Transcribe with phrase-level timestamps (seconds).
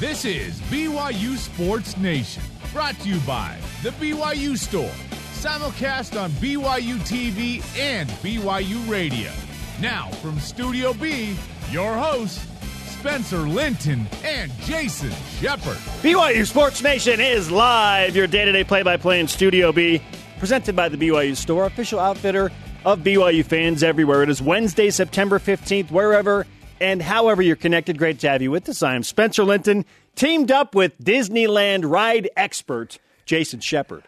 [0.00, 4.88] This is BYU Sports Nation, brought to you by The BYU Store,
[5.34, 9.30] simulcast on BYU TV and BYU Radio.
[9.78, 11.36] Now, from Studio B,
[11.70, 12.46] your hosts,
[12.98, 15.76] Spencer Linton and Jason Shepard.
[16.00, 20.00] BYU Sports Nation is live, your day to day play by play in Studio B,
[20.38, 22.50] presented by the BYU Store, official outfitter
[22.86, 24.22] of BYU fans everywhere.
[24.22, 26.46] It is Wednesday, September 15th, wherever
[26.80, 27.98] and however you're connected.
[27.98, 28.82] Great to have you with us.
[28.82, 29.84] I am Spencer Linton,
[30.14, 34.04] teamed up with Disneyland ride expert Jason Shepard.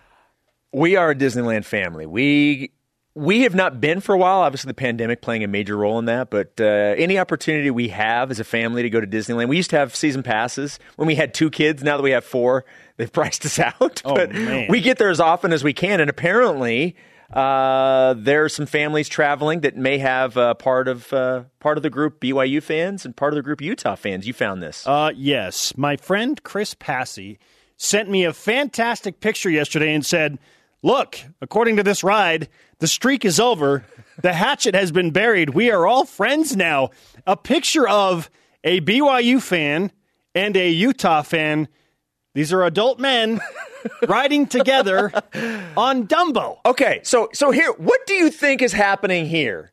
[0.72, 2.06] We are a Disneyland family.
[2.06, 2.72] We
[3.14, 4.40] we have not been for a while.
[4.40, 6.30] Obviously, the pandemic playing a major role in that.
[6.30, 9.70] But uh, any opportunity we have as a family to go to Disneyland, we used
[9.70, 11.82] to have season passes when we had two kids.
[11.82, 12.64] Now that we have four,
[12.96, 14.00] they've priced us out.
[14.04, 14.66] Oh, but man.
[14.70, 16.00] we get there as often as we can.
[16.00, 16.96] And apparently,
[17.32, 21.82] uh, there are some families traveling that may have uh, part of uh, part of
[21.82, 24.26] the group BYU fans and part of the group Utah fans.
[24.26, 24.86] You found this.
[24.86, 25.76] Uh, yes.
[25.76, 27.38] My friend Chris Passy
[27.76, 30.38] sent me a fantastic picture yesterday and said,
[30.82, 32.48] Look, according to this ride,
[32.78, 33.84] the streak is over.
[34.20, 35.50] The hatchet has been buried.
[35.50, 36.90] We are all friends now.
[37.26, 38.28] A picture of
[38.64, 39.92] a BYU fan
[40.34, 41.68] and a Utah fan.
[42.34, 43.40] These are adult men
[44.08, 45.12] riding together
[45.76, 46.58] on Dumbo.
[46.64, 49.70] Okay, so so here, what do you think is happening here?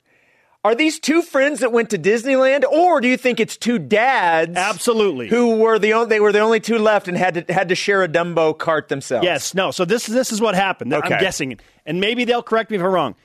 [0.65, 4.57] Are these two friends that went to Disneyland, or do you think it's two dads?
[4.57, 5.29] Absolutely.
[5.29, 7.75] Who were the only, they were the only two left and had to had to
[7.75, 9.23] share a Dumbo cart themselves?
[9.23, 9.71] Yes, no.
[9.71, 10.93] So this this is what happened.
[10.93, 11.13] Okay.
[11.15, 13.15] I'm guessing, and maybe they'll correct me if I'm wrong.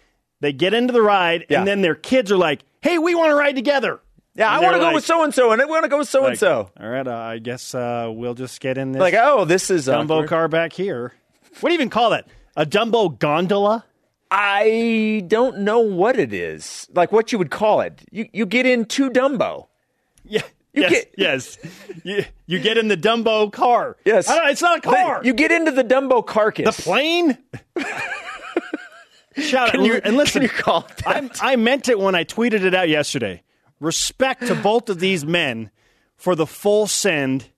[0.41, 1.59] They get into the ride, Yeah.
[1.59, 3.99] and then their kids are like, "Hey, we want to ride together."
[4.37, 5.89] Yeah, I want to they're go like- with so and so, and I want to
[5.89, 6.71] go with so and so.
[6.81, 9.87] All right, uh, I guess uh, we'll just get in this Like, oh, this is
[9.89, 10.29] a Dumbo awkward.
[10.29, 11.13] car back here.
[11.61, 12.27] What do you even call that?
[12.57, 13.85] A Dumbo gondola?
[14.31, 16.89] I don't know what it is.
[16.93, 18.03] Like what you would call it.
[18.11, 19.69] You you get into Dumbo.
[20.25, 20.43] Yeah.
[20.73, 21.59] You yes, get- yes.
[22.03, 23.97] You, you get in the Dumbo car.
[24.05, 25.21] Yes, it's not a car.
[25.23, 26.75] You get into the Dumbo carcass.
[26.77, 27.39] the plane.
[29.37, 30.43] Shout out you, and listen.
[30.43, 31.41] You call that?
[31.43, 33.43] I, I meant it when I tweeted it out yesterday.
[33.85, 35.71] Respect to both of these men
[36.17, 37.51] for the full send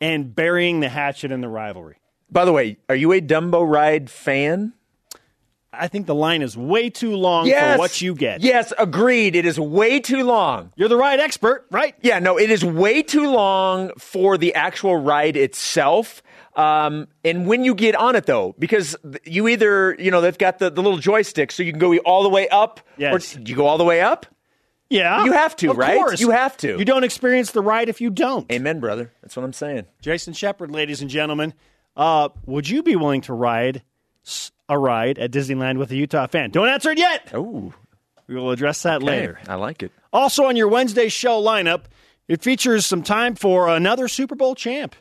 [0.00, 1.96] and burying the hatchet in the rivalry.
[2.30, 4.74] By the way, are you a Dumbo ride fan?
[5.72, 8.40] I think the line is way too long for what you get.
[8.40, 9.36] Yes, agreed.
[9.36, 10.72] It is way too long.
[10.76, 11.94] You're the ride expert, right?
[12.02, 16.22] Yeah, no, it is way too long for the actual ride itself.
[16.56, 20.58] Um, and when you get on it, though, because you either, you know, they've got
[20.58, 22.80] the, the little joystick, so you can go all the way up.
[22.98, 23.36] Yes.
[23.36, 24.26] Or do you go all the way up?
[24.90, 25.24] Yeah.
[25.24, 25.96] You have to, Of right?
[25.96, 26.20] course.
[26.20, 26.78] You have to.
[26.78, 28.50] You don't experience the ride if you don't.
[28.52, 29.12] Amen, brother.
[29.22, 29.86] That's what I'm saying.
[30.02, 31.54] Jason Shepard, ladies and gentlemen,
[31.96, 33.82] uh, would you be willing to ride
[34.68, 36.50] a ride at Disneyland with a Utah fan?
[36.50, 37.30] Don't answer it yet.
[37.32, 37.72] Oh,
[38.26, 39.38] We will address that later.
[39.48, 39.92] I like it.
[40.12, 41.82] Also, on your Wednesday show lineup,
[42.28, 44.94] it features some time for another Super Bowl champ.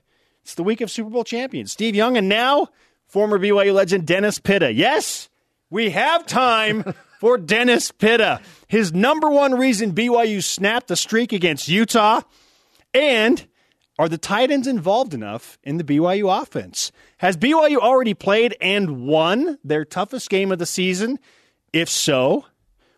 [0.44, 1.72] It's the week of Super Bowl champions.
[1.72, 2.70] Steve Young and now
[3.08, 4.72] former BYU legend Dennis Pitta.
[4.72, 5.30] Yes,
[5.70, 8.40] we have time for Dennis Pitta.
[8.68, 12.22] His number one reason BYU snapped the streak against Utah
[12.94, 13.46] and
[14.00, 16.94] are the tight ends involved enough in the BYU offense?
[17.18, 21.20] Has BYU already played and won their toughest game of the season?
[21.74, 22.46] If so,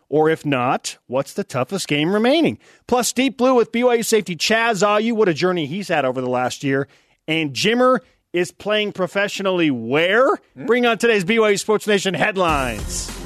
[0.08, 2.60] or if not, what's the toughest game remaining?
[2.86, 5.14] Plus, Deep Blue with BYU safety Chaz Ayu.
[5.14, 6.86] What a journey he's had over the last year.
[7.26, 7.98] And Jimmer
[8.32, 10.28] is playing professionally where?
[10.54, 10.66] Hmm?
[10.66, 13.21] Bring on today's BYU Sports Nation headlines.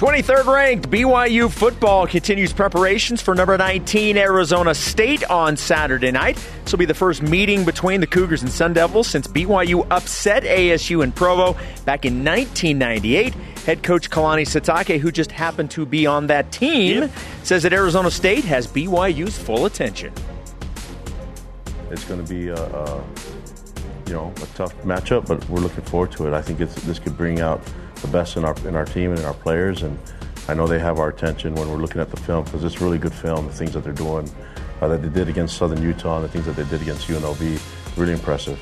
[0.00, 6.36] 23rd ranked BYU football continues preparations for number 19 Arizona State on Saturday night.
[6.64, 10.44] This will be the first meeting between the Cougars and Sun Devils since BYU upset
[10.44, 11.52] ASU in Provo
[11.84, 13.34] back in 1998.
[13.66, 17.10] Head coach Kalani Sitake, who just happened to be on that team, Yep.
[17.42, 20.14] says that Arizona State has BYU's full attention.
[21.90, 23.04] It's going to be a, a
[24.06, 26.32] you know a tough matchup, but we're looking forward to it.
[26.32, 27.60] I think it's, this could bring out
[28.02, 29.98] the best in our in our team and in our players, and
[30.48, 32.98] I know they have our attention when we're looking at the film because it's really
[32.98, 33.46] good film.
[33.46, 34.30] The things that they're doing,
[34.80, 37.96] uh, that they did against Southern Utah, and the things that they did against UNLV,
[37.96, 38.58] really impressive.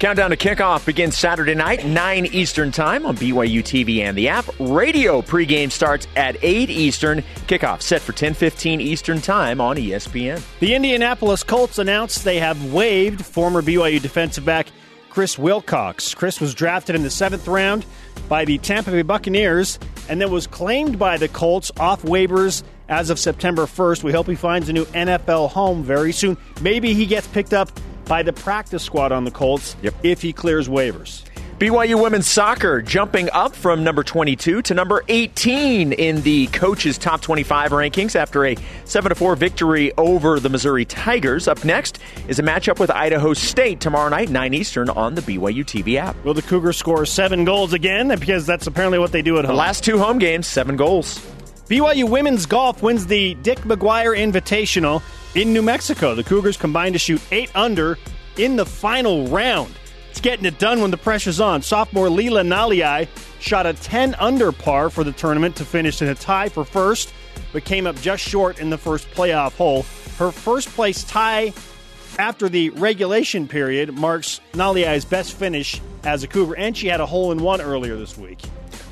[0.00, 4.46] Countdown to kickoff begins Saturday night, 9 Eastern Time on BYU TV and the app.
[4.58, 7.22] Radio pregame starts at 8 Eastern.
[7.46, 10.40] Kickoff set for 10:15 Eastern Time on ESPN.
[10.60, 14.68] The Indianapolis Colts announced they have waived former BYU defensive back
[15.10, 16.14] Chris Wilcox.
[16.14, 17.84] Chris was drafted in the seventh round
[18.28, 19.78] by the Tampa Bay Buccaneers
[20.08, 24.04] and then was claimed by the Colts off waivers as of September 1st.
[24.04, 26.36] We hope he finds a new NFL home very soon.
[26.62, 27.70] Maybe he gets picked up
[28.06, 29.94] by the practice squad on the Colts Yep.
[30.02, 31.22] if he clears waivers.
[31.60, 37.20] BYU women's soccer jumping up from number 22 to number 18 in the coaches' top
[37.20, 41.48] 25 rankings after a 7 4 victory over the Missouri Tigers.
[41.48, 41.98] Up next
[42.28, 46.16] is a matchup with Idaho State tomorrow night, 9 Eastern, on the BYU TV app.
[46.24, 48.08] Will the Cougars score seven goals again?
[48.08, 49.56] Because that's apparently what they do at The home.
[49.58, 51.18] last two home games, seven goals.
[51.68, 55.02] BYU women's golf wins the Dick McGuire Invitational
[55.34, 56.14] in New Mexico.
[56.14, 57.98] The Cougars combined to shoot eight under
[58.38, 59.74] in the final round.
[60.10, 61.62] It's getting it done when the pressure's on.
[61.62, 63.06] Sophomore Leela Naliai
[63.38, 67.14] shot a 10 under par for the tournament to finish in a tie for first,
[67.52, 69.84] but came up just short in the first playoff hole.
[70.18, 71.52] Her first place tie
[72.18, 77.06] after the regulation period marks Naliai's best finish as a Cougar, and she had a
[77.06, 78.40] hole in one earlier this week.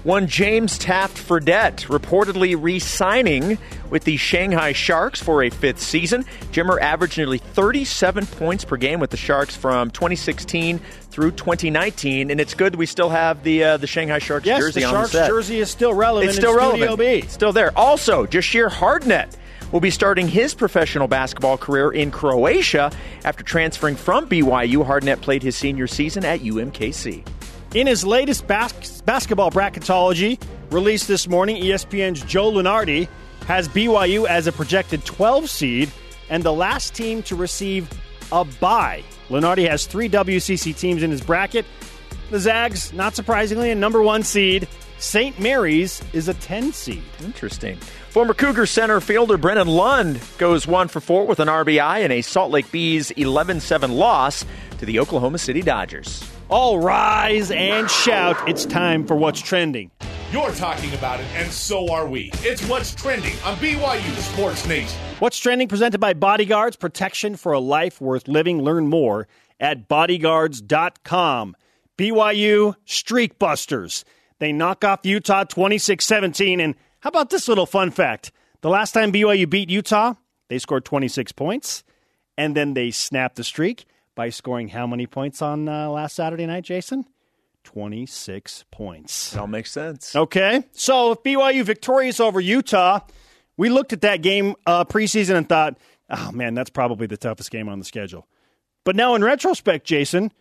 [0.04, 3.58] One James Taft Fredette reportedly re signing
[3.90, 6.24] with the Shanghai Sharks for a fifth season.
[6.52, 10.78] Jimmer averaged nearly 37 points per game with the Sharks from 2016
[11.10, 14.80] through 2019, and it's good we still have the uh, the Shanghai Sharks Yes, jersey
[14.80, 15.28] the on Sharks the set.
[15.28, 16.28] jersey is still relevant.
[16.30, 17.30] It's still relevant.
[17.30, 17.76] Still there.
[17.76, 19.34] Also, Jahshire Hardnett
[19.72, 22.90] will be starting his professional basketball career in Croatia
[23.24, 24.86] after transferring from BYU.
[24.86, 27.26] Hardnett played his senior season at UMKC.
[27.74, 33.08] In his latest bas- basketball bracketology released this morning, ESPN's Joe Lunardi
[33.46, 35.90] has BYU as a projected 12 seed
[36.30, 37.88] and the last team to receive
[38.32, 39.02] a bye.
[39.28, 41.66] Lunardi has three WCC teams in his bracket.
[42.30, 44.66] The Zags, not surprisingly, a number one seed.
[44.98, 45.38] St.
[45.38, 47.02] Mary's is a 10 seed.
[47.22, 47.76] Interesting.
[48.10, 52.22] Former Cougar center fielder Brennan Lund goes one for four with an RBI in a
[52.22, 54.44] Salt Lake Bees 11 7 loss
[54.78, 56.28] to the Oklahoma City Dodgers.
[56.50, 58.48] All rise and shout.
[58.48, 59.90] It's time for What's Trending.
[60.32, 62.30] You're talking about it, and so are we.
[62.36, 64.98] It's what's trending on BYU Sports Nation.
[65.18, 68.62] What's trending presented by Bodyguards Protection for a Life Worth Living.
[68.62, 69.28] Learn more
[69.60, 71.54] at bodyguards.com.
[71.98, 74.06] BYU Streak Busters.
[74.38, 76.60] They knock off Utah 26 17.
[76.60, 78.32] And how about this little fun fact?
[78.62, 80.14] The last time BYU beat Utah,
[80.48, 81.84] they scored 26 points,
[82.38, 83.84] and then they snapped the streak
[84.18, 87.06] by scoring how many points on uh, last Saturday night, Jason?
[87.62, 89.30] 26 points.
[89.30, 90.16] That all makes sense.
[90.16, 90.64] Okay.
[90.72, 92.98] So if BYU victorious over Utah,
[93.56, 95.78] we looked at that game uh, preseason and thought,
[96.10, 98.26] oh man, that's probably the toughest game on the schedule.
[98.82, 100.32] But now in retrospect, Jason,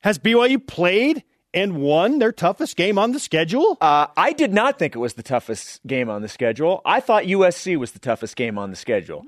[0.00, 1.24] has BYU played
[1.54, 3.78] and won their toughest game on the schedule?
[3.80, 6.82] Uh, I did not think it was the toughest game on the schedule.
[6.84, 9.24] I thought USC was the toughest game on the schedule.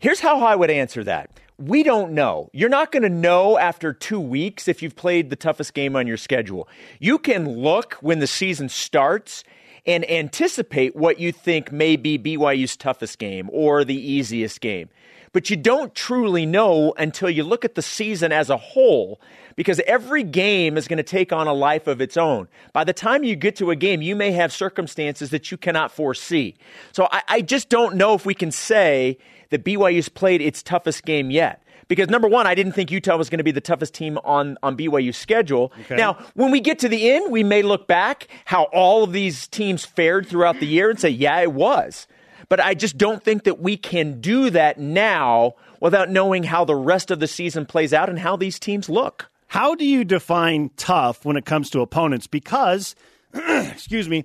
[0.00, 1.30] Here's how I would answer that.
[1.60, 2.50] We don't know.
[2.52, 6.06] You're not going to know after two weeks if you've played the toughest game on
[6.06, 6.68] your schedule.
[7.00, 9.42] You can look when the season starts
[9.84, 14.88] and anticipate what you think may be BYU's toughest game or the easiest game.
[15.32, 19.20] But you don't truly know until you look at the season as a whole
[19.56, 22.48] because every game is going to take on a life of its own.
[22.72, 25.90] By the time you get to a game, you may have circumstances that you cannot
[25.90, 26.54] foresee.
[26.92, 29.18] So I, I just don't know if we can say
[29.50, 31.62] that BYU's played its toughest game yet.
[31.88, 34.58] Because number one, I didn't think Utah was going to be the toughest team on,
[34.62, 35.72] on BYU's schedule.
[35.96, 39.48] Now, when we get to the end, we may look back how all of these
[39.48, 42.06] teams fared throughout the year and say, yeah, it was.
[42.48, 46.74] But I just don't think that we can do that now without knowing how the
[46.74, 49.30] rest of the season plays out and how these teams look.
[49.48, 52.26] How do you define tough when it comes to opponents?
[52.26, 52.94] Because,
[53.34, 54.24] excuse me,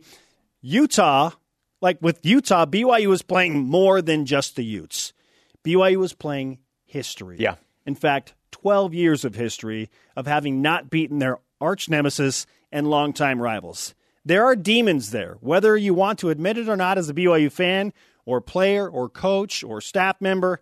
[0.62, 1.32] Utah,
[1.82, 5.14] like with Utah, BYU was playing more than just the Utes.
[5.64, 7.38] BYU was playing history.
[7.40, 7.56] Yeah.
[7.86, 13.42] In fact, 12 years of history of having not beaten their arch nemesis and longtime
[13.42, 13.96] rivals.
[14.26, 17.52] There are demons there, whether you want to admit it or not as a BYU
[17.52, 17.92] fan
[18.26, 20.62] or player or coach or staff member.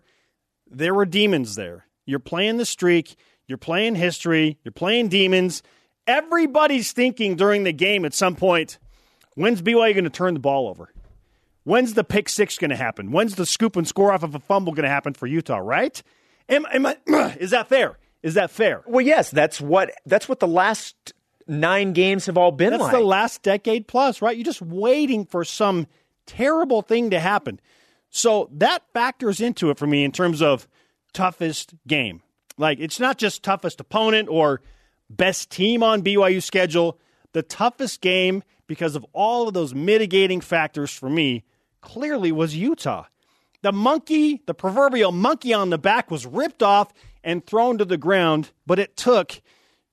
[0.70, 1.86] There were demons there.
[2.04, 3.16] You're playing the streak,
[3.46, 5.62] you're playing history, you're playing demons.
[6.06, 8.78] Everybody's thinking during the game at some point,
[9.34, 10.92] when's BYU going to turn the ball over?
[11.64, 13.12] When's the pick six going to happen?
[13.12, 16.02] When's the scoop and score off of a fumble going to happen for Utah, right?
[16.48, 16.96] Am, am I,
[17.38, 17.98] is that fair?
[18.22, 18.82] Is that fair?
[18.86, 21.12] Well, yes, that's what that's what the last
[21.48, 22.92] nine games have all been That's like.
[22.92, 24.36] the last decade plus, right?
[24.36, 25.86] You're just waiting for some
[26.26, 27.60] terrible thing to happen.
[28.10, 30.68] So that factors into it for me in terms of
[31.12, 32.22] toughest game.
[32.58, 34.60] Like it's not just toughest opponent or
[35.08, 36.98] best team on BYU schedule.
[37.32, 41.44] The toughest game because of all of those mitigating factors for me
[41.80, 43.04] clearly was Utah.
[43.62, 47.96] The monkey, the proverbial monkey on the back was ripped off and thrown to the
[47.96, 49.40] ground, but it took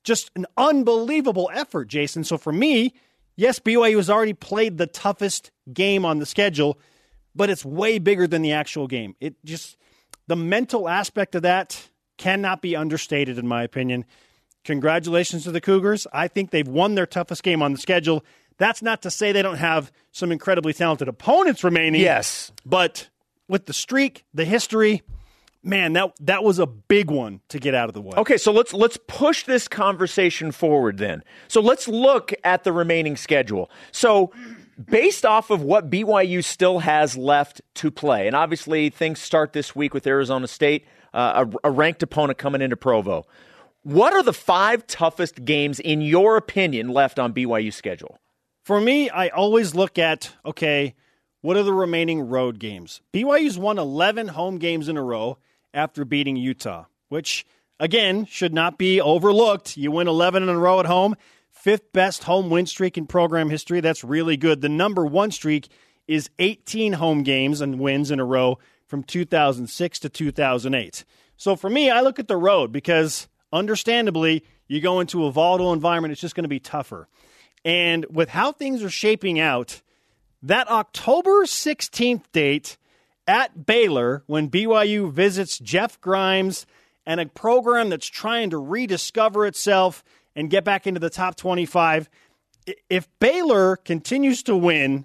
[0.02, 2.24] just an unbelievable effort, Jason.
[2.24, 2.94] So for me,
[3.40, 6.78] yes, BYU has already played the toughest game on the schedule,
[7.34, 9.16] but it's way bigger than the actual game.
[9.20, 9.76] It just
[10.26, 14.04] the mental aspect of that cannot be understated, in my opinion.
[14.64, 16.06] Congratulations to the Cougars.
[16.12, 18.22] I think they've won their toughest game on the schedule.
[18.58, 22.02] That's not to say they don't have some incredibly talented opponents remaining.
[22.02, 22.52] Yes.
[22.66, 23.08] But
[23.48, 25.02] with the streak, the history,
[25.62, 28.14] man, that that was a big one to get out of the way.
[28.16, 31.22] Okay, so let's let's push this conversation forward then.
[31.48, 33.70] So let's look at the remaining schedule.
[33.92, 34.32] So
[34.82, 39.74] based off of what BYU still has left to play, and obviously things start this
[39.76, 43.26] week with Arizona State, uh, a, a ranked opponent coming into Provo.
[43.82, 48.18] What are the five toughest games, in your opinion, left on BYU schedule?
[48.62, 50.94] For me, I always look at okay,
[51.42, 53.00] what are the remaining road games?
[53.12, 55.38] BYU's won 11 home games in a row
[55.74, 57.46] after beating Utah, which
[57.78, 59.76] again should not be overlooked.
[59.76, 61.16] You win 11 in a row at home,
[61.50, 63.80] fifth best home win streak in program history.
[63.80, 64.60] That's really good.
[64.60, 65.68] The number one streak
[66.06, 71.04] is 18 home games and wins in a row from 2006 to 2008.
[71.36, 75.72] So for me, I look at the road because understandably, you go into a volatile
[75.72, 77.08] environment, it's just going to be tougher.
[77.64, 79.82] And with how things are shaping out,
[80.42, 82.76] that October 16th date
[83.30, 86.66] at Baylor, when BYU visits Jeff Grimes
[87.06, 90.02] and a program that's trying to rediscover itself
[90.34, 92.10] and get back into the top 25,
[92.88, 95.04] if Baylor continues to win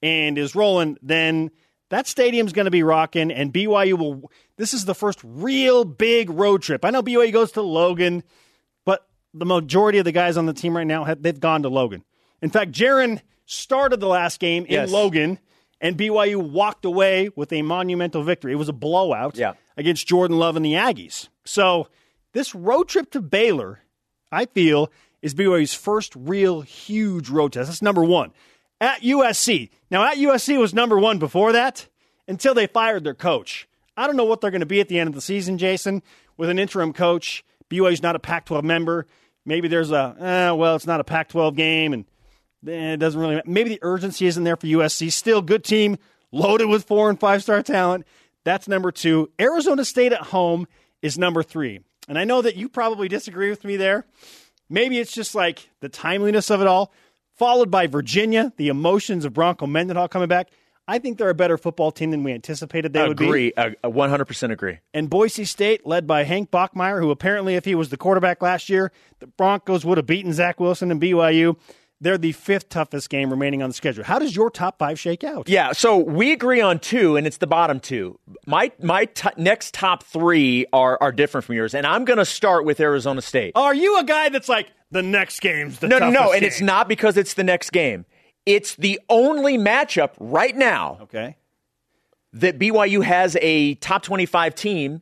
[0.00, 1.50] and is rolling, then
[1.90, 4.30] that stadium's going to be rocking, and BYU will.
[4.56, 6.84] This is the first real big road trip.
[6.84, 8.22] I know BYU goes to Logan,
[8.84, 9.04] but
[9.34, 12.04] the majority of the guys on the team right now have they've gone to Logan.
[12.40, 14.90] In fact, Jaren started the last game in Yes.
[14.92, 15.40] Logan,
[15.84, 18.52] and BYU walked away with a monumental victory.
[18.52, 19.52] It was a blowout Yeah.
[19.76, 21.28] against Jordan Love and the Aggies.
[21.44, 21.88] So
[22.32, 23.80] this road trip to Baylor,
[24.32, 24.90] I feel,
[25.22, 27.68] is BYU's first real huge road test.
[27.68, 28.32] That's number one.
[28.80, 29.70] At USC.
[29.90, 31.86] Now, at USC was number one before that
[32.26, 33.68] until they fired their coach.
[33.96, 36.02] I don't know what they're going to be at the end of the season, Jason,
[36.36, 37.44] with an interim coach.
[37.70, 39.06] BYU's not a Pac 12 member.
[39.46, 42.04] Maybe there's a, eh, well, it's not a Pac 12 game, and
[42.66, 43.50] it doesn't really matter.
[43.50, 45.12] Maybe the urgency isn't there for USC.
[45.12, 45.98] Still, good team,
[46.32, 48.06] loaded with four and five star talent.
[48.44, 49.30] That's number two.
[49.40, 50.66] Arizona State at home
[51.02, 51.80] is number three.
[52.08, 54.06] And I know that you probably disagree with me there.
[54.68, 56.92] Maybe it's just like the timeliness of it all,
[57.36, 60.50] followed by Virginia, the emotions of Bronco Mendenhall coming back.
[60.86, 63.24] I think they're a better football team than we anticipated they would be.
[63.24, 64.80] I agree, uh, uh, 100% agree.
[64.92, 68.68] And Boise State, led by Hank Bachmeier, who apparently, if he was the quarterback last
[68.68, 71.56] year, the Broncos would have beaten Zach Wilson and BYU.
[72.04, 74.04] They're the fifth toughest game remaining on the schedule.
[74.04, 75.48] How does your top five shake out?
[75.48, 78.18] Yeah, so we agree on two, and it's the bottom two.
[78.46, 82.26] My my t- next top three are are different from yours, and I'm going to
[82.26, 83.52] start with Arizona State.
[83.54, 86.60] Are you a guy that's like the next game's the no, no, no, and it's
[86.60, 88.04] not because it's the next game.
[88.44, 91.36] It's the only matchup right now Okay.
[92.34, 95.00] that BYU has a top 25 team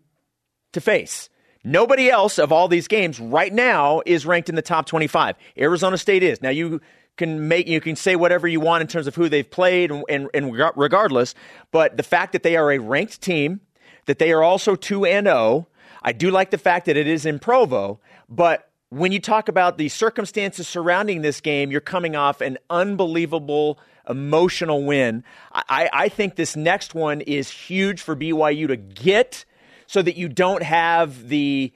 [0.72, 1.28] to face.
[1.64, 5.36] Nobody else of all these games right now is ranked in the top 25.
[5.56, 6.42] Arizona State is.
[6.42, 6.80] Now you
[7.16, 10.04] can make you can say whatever you want in terms of who they've played and,
[10.08, 11.34] and, and regardless,
[11.70, 13.60] but the fact that they are a ranked team,
[14.06, 15.68] that they are also 2 and 0,
[16.02, 19.78] I do like the fact that it is in Provo, but when you talk about
[19.78, 23.78] the circumstances surrounding this game, you're coming off an unbelievable
[24.08, 25.24] emotional win.
[25.52, 29.44] I, I think this next one is huge for BYU to get
[29.92, 31.70] so that you don't have the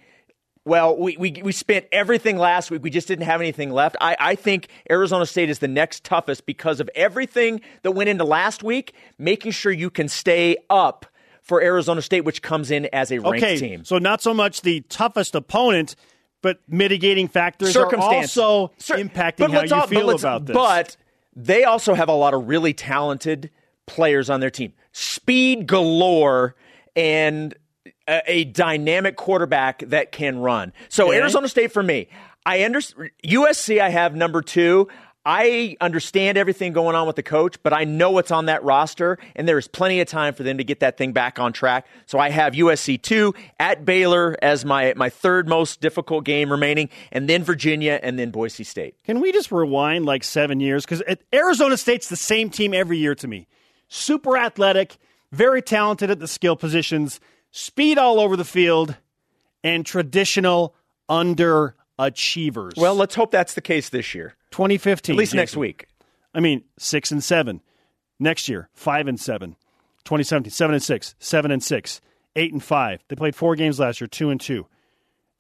[0.65, 2.83] well, we, we, we spent everything last week.
[2.83, 3.95] We just didn't have anything left.
[4.01, 8.25] I, I think Arizona State is the next toughest because of everything that went into
[8.25, 11.07] last week, making sure you can stay up
[11.41, 13.59] for Arizona State, which comes in as a ranked Okay.
[13.59, 13.85] team.
[13.85, 15.95] So not so much the toughest opponent,
[16.43, 20.55] but mitigating factors are also Cir- impacting how you al- but feel about this.
[20.55, 20.97] But
[21.37, 23.51] they also have a lot of really talented
[23.87, 24.73] players on their team.
[24.91, 26.57] Speed galore
[26.97, 27.55] and
[28.09, 30.73] a, a dynamic quarterback that can run.
[30.89, 31.19] So Okay.
[31.19, 32.09] Arizona State for me.
[32.45, 34.89] I understand USC I have number 2.
[35.29, 39.19] I understand everything going on with the coach, but I know what's on that roster,
[39.35, 41.89] and there is plenty of time for them to get that thing back on track.
[42.07, 46.91] So I have USC two at Baylor as my my third most difficult game remaining,
[47.11, 48.95] and then Virginia, and then Boise State.
[49.03, 50.85] Can we just rewind like seven years?
[50.85, 51.03] Because
[51.35, 53.49] Arizona State's the same team every year to me.
[53.89, 54.97] Super athletic,
[55.33, 57.19] very talented at the skill positions,
[57.51, 58.97] speed all over the field,
[59.65, 60.75] and traditional
[61.11, 62.77] underachievers.
[62.77, 65.15] Well, let's hope that's the case this year, 2015.
[65.15, 65.87] at least next week.
[66.35, 67.63] I mean, six and seven.
[68.19, 69.57] Next year, five and seven.
[70.05, 72.01] 2017, seven and six, seven and six,
[72.37, 73.03] eight and five.
[73.09, 74.67] They played four games last year, two and two.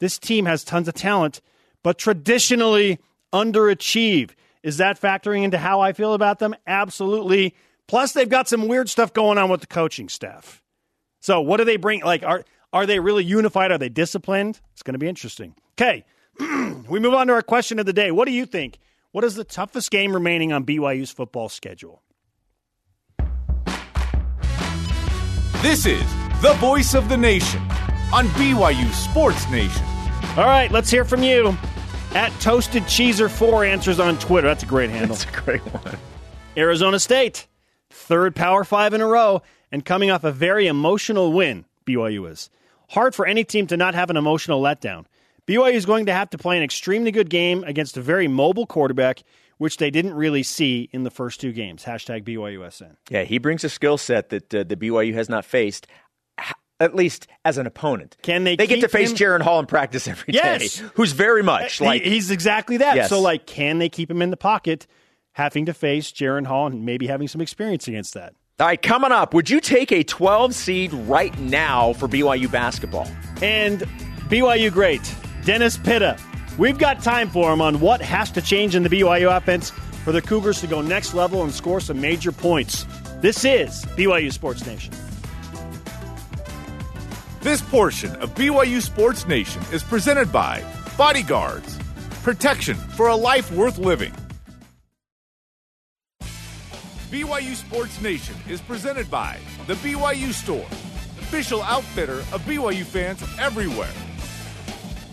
[0.00, 1.40] This team has tons of talent,
[1.82, 2.98] but traditionally
[3.32, 4.30] underachieve.
[4.62, 6.54] Is that factoring into how I feel about them?
[6.66, 7.54] Absolutely.
[7.86, 10.60] Plus, they've got some weird stuff going on with the coaching staff.
[11.26, 12.04] So, what do they bring?
[12.04, 13.72] Like, are are they really unified?
[13.72, 14.60] Are they disciplined?
[14.74, 15.56] It's going to be interesting.
[15.72, 16.04] Okay,
[16.38, 18.12] we move on to our question of the day.
[18.12, 18.78] What do you think?
[19.10, 22.04] What is the toughest game remaining on BYU's football schedule?
[25.62, 26.04] This is
[26.42, 27.60] the voice of the nation
[28.14, 29.84] on BYU Sports Nation.
[30.36, 31.58] All right, let's hear from you.
[32.14, 34.46] At Toasted Cheeser 4 answers on Twitter.
[34.46, 35.16] That's a great handle.
[35.16, 35.98] That's a great one.
[36.56, 37.48] Arizona State,
[37.90, 42.50] third Power Five in a row, and coming off a very emotional win, BYU is.
[42.90, 45.06] Hard for any team to not have an emotional letdown.
[45.46, 48.66] BYU is going to have to play an extremely good game against a very mobile
[48.66, 49.22] quarterback,
[49.58, 51.84] which they didn't really see in the first two games.
[51.84, 52.96] Hashtag BYUSN.
[53.10, 55.86] Yeah, he brings a skill set that uh, the BYU has not faced.
[56.78, 58.54] At least as an opponent, can they?
[58.54, 59.16] They get to face him?
[59.16, 60.40] Jaren Hall in practice every day.
[60.44, 60.76] yes.
[60.92, 62.96] who's very much like he, he's exactly that.
[62.96, 63.08] Yes.
[63.08, 64.86] So, like, can they keep him in the pocket,
[65.32, 68.34] having to face Jaren Hall and maybe having some experience against that?
[68.58, 73.06] All right, coming up, would you take a 12 seed right now for BYU basketball?
[73.42, 73.80] And
[74.30, 76.16] BYU great, Dennis Pitta.
[76.56, 79.68] We've got time for him on what has to change in the BYU offense
[80.06, 82.86] for the Cougars to go next level and score some major points.
[83.20, 84.94] This is BYU Sports Nation.
[87.42, 90.64] This portion of BYU Sports Nation is presented by
[90.96, 91.78] Bodyguards,
[92.22, 94.14] protection for a life worth living.
[97.10, 100.66] BYU Sports Nation is presented by The BYU Store,
[101.20, 103.92] official outfitter of BYU fans everywhere.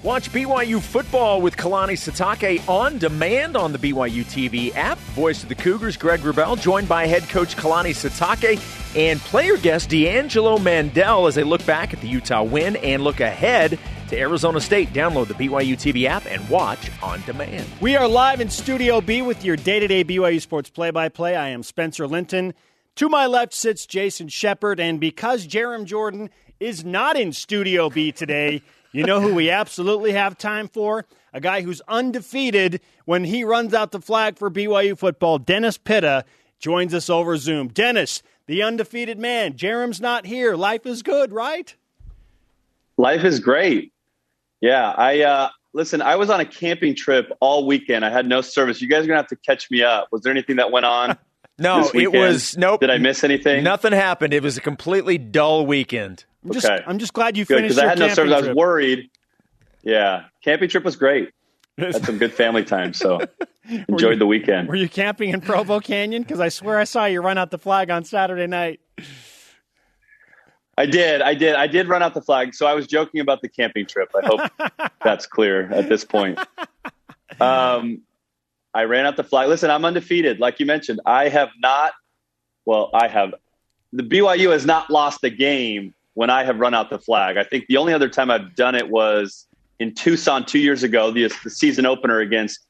[0.02, 4.98] Watch BYU football with Kalani Sitake on demand on the BYU TV app.
[5.16, 8.60] Voice of the Cougars, Greg Wrubell, joined by head coach Kalani Sitake
[8.98, 13.20] and player guest D'Angelo Mandell as they look back at the Utah win and look
[13.20, 13.78] ahead
[14.14, 14.94] to Arizona State.
[14.94, 17.68] Download the BYU TV app and watch on demand.
[17.82, 21.10] We are live in Studio B with your day to day BYU Sports play by
[21.10, 21.36] play.
[21.36, 22.54] I am Spencer Linton.
[22.98, 26.30] To my left sits Jason Shepard, and because Jarom Jordan
[26.60, 31.06] is not in Studio B today, you know who we absolutely have time for?
[31.34, 35.40] A guy who's undefeated when he runs out the flag for BYU football.
[35.40, 36.24] Dennis Pitta
[36.60, 37.70] joins us over Zoom.
[37.70, 39.54] Dennis, the undefeated man.
[39.54, 40.56] Jarom's not here.
[40.56, 41.76] Life is good, right?
[42.98, 43.92] Life is great.
[44.64, 46.02] Yeah, I uh, listen.
[46.02, 48.06] I was on a camping trip all weekend.
[48.06, 48.82] I had no service.
[48.82, 50.08] You guys are gonna have to catch me up.
[50.10, 51.18] Was there anything that went on?
[51.60, 52.82] No, it was nope.
[52.82, 53.64] Did I miss anything?
[53.64, 54.34] Nothing happened.
[54.34, 56.26] It was a completely dull weekend.
[56.44, 56.84] I'm just, Okay.
[56.88, 58.34] I'm just glad you Good finished because I had no service.
[58.34, 59.12] I was worried.
[59.84, 61.30] Yeah, camping trip was great.
[61.78, 62.94] Had some good family time.
[62.94, 63.20] So
[63.88, 64.68] enjoyed the weekend.
[64.68, 66.24] Were you camping in Provo Canyon?
[66.24, 68.80] Because I swear I saw you run out the flag on Saturday night.
[70.78, 71.22] I did.
[71.22, 71.56] I did.
[71.56, 72.56] I did run out the flag.
[72.56, 74.10] So I was joking about the camping trip.
[74.16, 76.40] I hope that's clear at this point.
[77.40, 78.02] Um,
[78.74, 79.50] I ran out the flag.
[79.50, 80.40] Listen, I'm undefeated.
[80.40, 81.94] Like you mentioned, I have not.
[82.66, 83.36] Well, I have.
[83.92, 87.38] The BYU has not lost a game when I have run out the flag.
[87.38, 89.48] I think the only other time I've done it was
[89.80, 92.66] in Tucson two years ago, the, the season opener against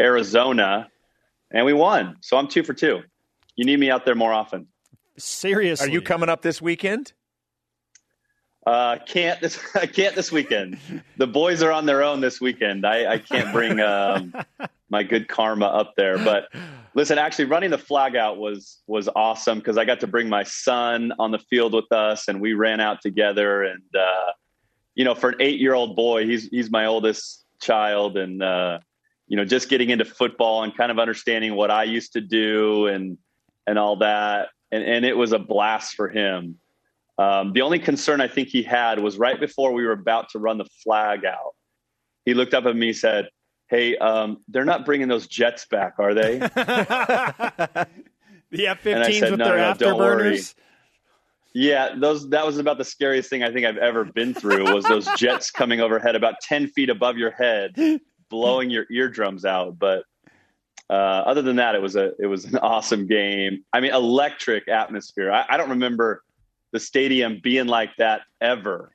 [0.00, 0.88] Arizona,
[1.50, 2.16] and we won.
[2.20, 3.02] So I'm two for two.
[3.56, 4.68] You need me out there more often.
[5.16, 5.86] Seriously.
[5.86, 7.12] Are you coming up this weekend?
[8.66, 10.78] Uh, can't this I can't this weekend.
[11.16, 12.86] The boys are on their own this weekend.
[12.86, 14.34] I, I can't bring um,
[14.90, 16.18] my good karma up there.
[16.18, 16.48] But
[16.94, 20.42] listen, actually running the flag out was was awesome because I got to bring my
[20.44, 24.32] son on the field with us and we ran out together and uh,
[24.94, 28.80] you know, for an eight year old boy, he's he's my oldest child and uh,
[29.28, 32.86] you know, just getting into football and kind of understanding what I used to do
[32.86, 33.16] and
[33.66, 34.48] and all that.
[34.70, 36.58] And and it was a blast for him.
[37.20, 40.38] Um, the only concern I think he had was right before we were about to
[40.38, 41.54] run the flag out.
[42.24, 43.28] He looked up at me and said,
[43.68, 46.38] Hey, um, they're not bringing those jets back, are they?
[46.38, 47.86] the
[48.66, 50.54] F And I 15s said, with "No, their no, afterburners?
[51.54, 54.84] yeah, those that was about the scariest thing I think I've ever been through was
[54.86, 57.76] those jets coming overhead about 10 feet above your head,
[58.30, 59.78] blowing your eardrums out.
[59.78, 60.04] But
[60.88, 60.92] uh,
[61.26, 63.62] other than that, it was a it was an awesome game.
[63.74, 65.30] I mean, electric atmosphere.
[65.30, 66.22] I, I don't remember
[66.72, 68.92] the stadium being like that ever,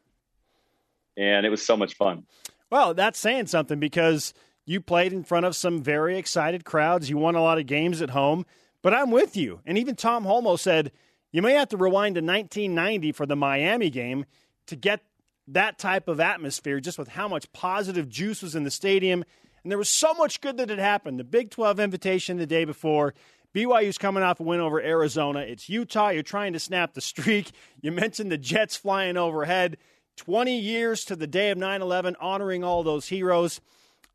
[1.17, 2.25] and it was so much fun.
[2.69, 4.33] Well, that's saying something because
[4.65, 7.09] you played in front of some very excited crowds.
[7.09, 8.45] You won a lot of games at home,
[8.81, 9.61] but I'm with you.
[9.65, 10.91] And even Tom Holmoe said
[11.31, 14.25] you may have to rewind to 1990 for the Miami game
[14.67, 15.01] to get
[15.47, 19.23] that type of atmosphere, just with how much positive juice was in the stadium.
[19.63, 21.19] And there was so much good that had happened.
[21.19, 23.13] The Big 12 invitation the day before.
[23.55, 25.39] BYU's coming off a win over Arizona.
[25.39, 26.09] It's Utah.
[26.09, 27.51] You're trying to snap the streak.
[27.81, 29.77] You mentioned the Jets flying overhead.
[30.17, 33.61] 20 years to the day of 9 11, honoring all those heroes.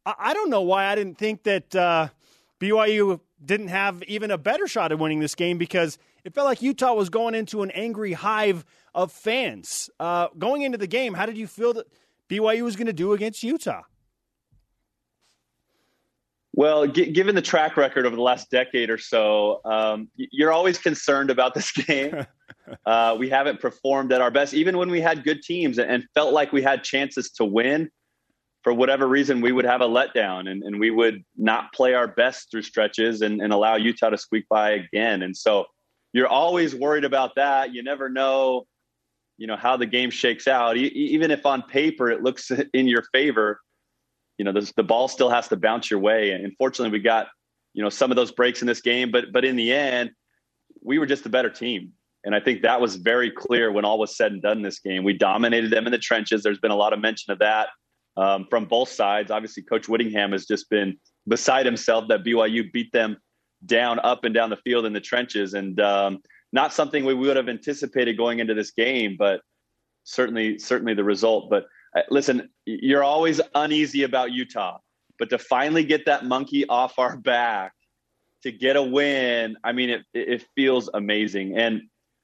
[0.04, 2.08] I, don't know why I didn't think that uh,
[2.58, 6.62] BYU didn't have even a better shot at winning this game because it felt like
[6.62, 9.90] Utah was going into an angry hive of fans.
[10.00, 11.86] Uh, going into the game, how did you feel that
[12.30, 13.82] BYU was going to do against Utah?
[16.52, 20.78] Well, g- given the track record over the last decade or so, um, you're always
[20.78, 22.26] concerned about this game.
[22.86, 26.32] uh, we haven't performed at our best, even when we had good teams and felt
[26.32, 27.90] like we had chances to win.
[28.62, 32.06] For whatever reason, we would have a letdown and, and we would not play our
[32.06, 35.22] best through stretches and, and allow Utah to squeak by again.
[35.22, 35.64] And so
[36.12, 37.72] you're always worried about that.
[37.72, 38.66] You never know,
[39.38, 40.76] you know, how the game shakes out.
[40.76, 43.60] E- even if on paper it looks in your favor,
[44.40, 46.30] you know, the, ball still has to bounce your way.
[46.30, 47.26] And fortunately, we got,
[47.74, 50.12] you know, some of those breaks in this game, but but in the end,
[50.82, 51.92] we were just a better team.
[52.24, 54.78] And I think that was very clear when all was said and done in this
[54.78, 55.04] game.
[55.04, 56.42] We dominated them in the trenches.
[56.42, 57.68] There's been a lot of mention of that
[58.16, 59.30] um, from both sides.
[59.30, 60.98] Obviously, Coach Whittingham has just been
[61.28, 63.18] beside himself that BYU beat them
[63.66, 66.18] down, up and down the field in the trenches, and um,
[66.50, 69.42] not something we would have anticipated going into this game, but
[70.04, 71.50] certainly, certainly the result.
[71.50, 74.78] But Uh, listen, you're always uneasy about Utah,
[75.18, 77.72] but to finally get that monkey off our back,
[78.42, 81.58] to get a win, I mean, it, it feels amazing.
[81.58, 81.82] And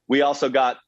[0.08, 0.78] we also got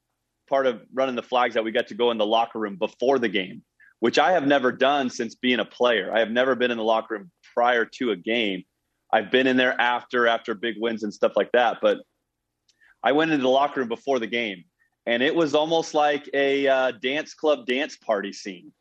[0.49, 3.19] part of running the flags that we got to go in the locker room before
[3.19, 3.61] the game,
[3.99, 6.11] which I have never done since being a player.
[6.13, 8.63] I have never been in the locker room prior to a game.
[9.11, 11.99] I've been in there after after big wins and stuff like that, but
[13.03, 14.63] I went into the locker room before the game
[15.09, 18.71] and it was almost like a uh, dance club dance party scene.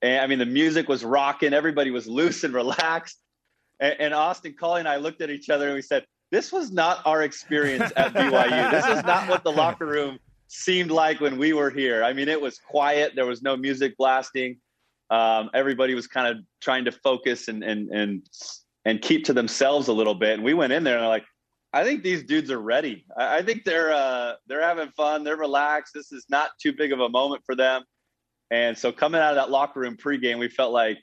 [0.00, 3.18] And I mean, the music was rocking, everybody was loose and relaxed.
[3.78, 6.72] And, and Austin Collie and I looked at each other and we said, "This was
[6.72, 8.70] not our experience at BYU.
[8.70, 12.02] this is not what the locker room seemed like when we were here.
[12.02, 13.12] I mean, it was quiet.
[13.14, 14.56] There was no music blasting.
[15.10, 18.26] Um, everybody was kind of trying to focus and and and
[18.86, 20.34] and keep to themselves a little bit.
[20.36, 21.26] And we went in there and like,
[21.76, 23.04] I think these dudes are ready.
[23.18, 25.24] I, I think they're uh, they're having fun.
[25.24, 25.92] They're relaxed.
[25.92, 27.82] This is not too big of a moment for them.
[28.50, 30.96] And so coming out of that locker room pregame, we felt like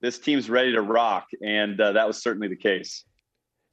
[0.00, 3.04] this team's ready to rock, and uh, that was certainly the case.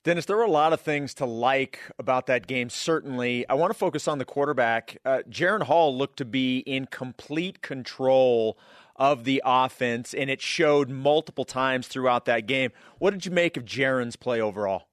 [0.04, 2.70] Dennis, there were a lot of things to like about that game.
[2.70, 4.98] Certainly, I want to focus on the quarterback.
[5.06, 8.58] Uh, Jaren Hall looked to be in complete control
[8.98, 12.72] of the offense, and it showed multiple times throughout that game.
[13.00, 14.88] What did you make of Jaren's play overall?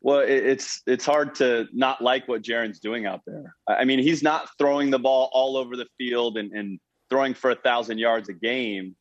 [0.00, 3.54] Well, it's it's hard to not like what Jaren's doing out there.
[3.66, 6.78] I mean, he's not throwing the ball all over the field and, and
[7.10, 8.94] throwing for a thousand yards a game,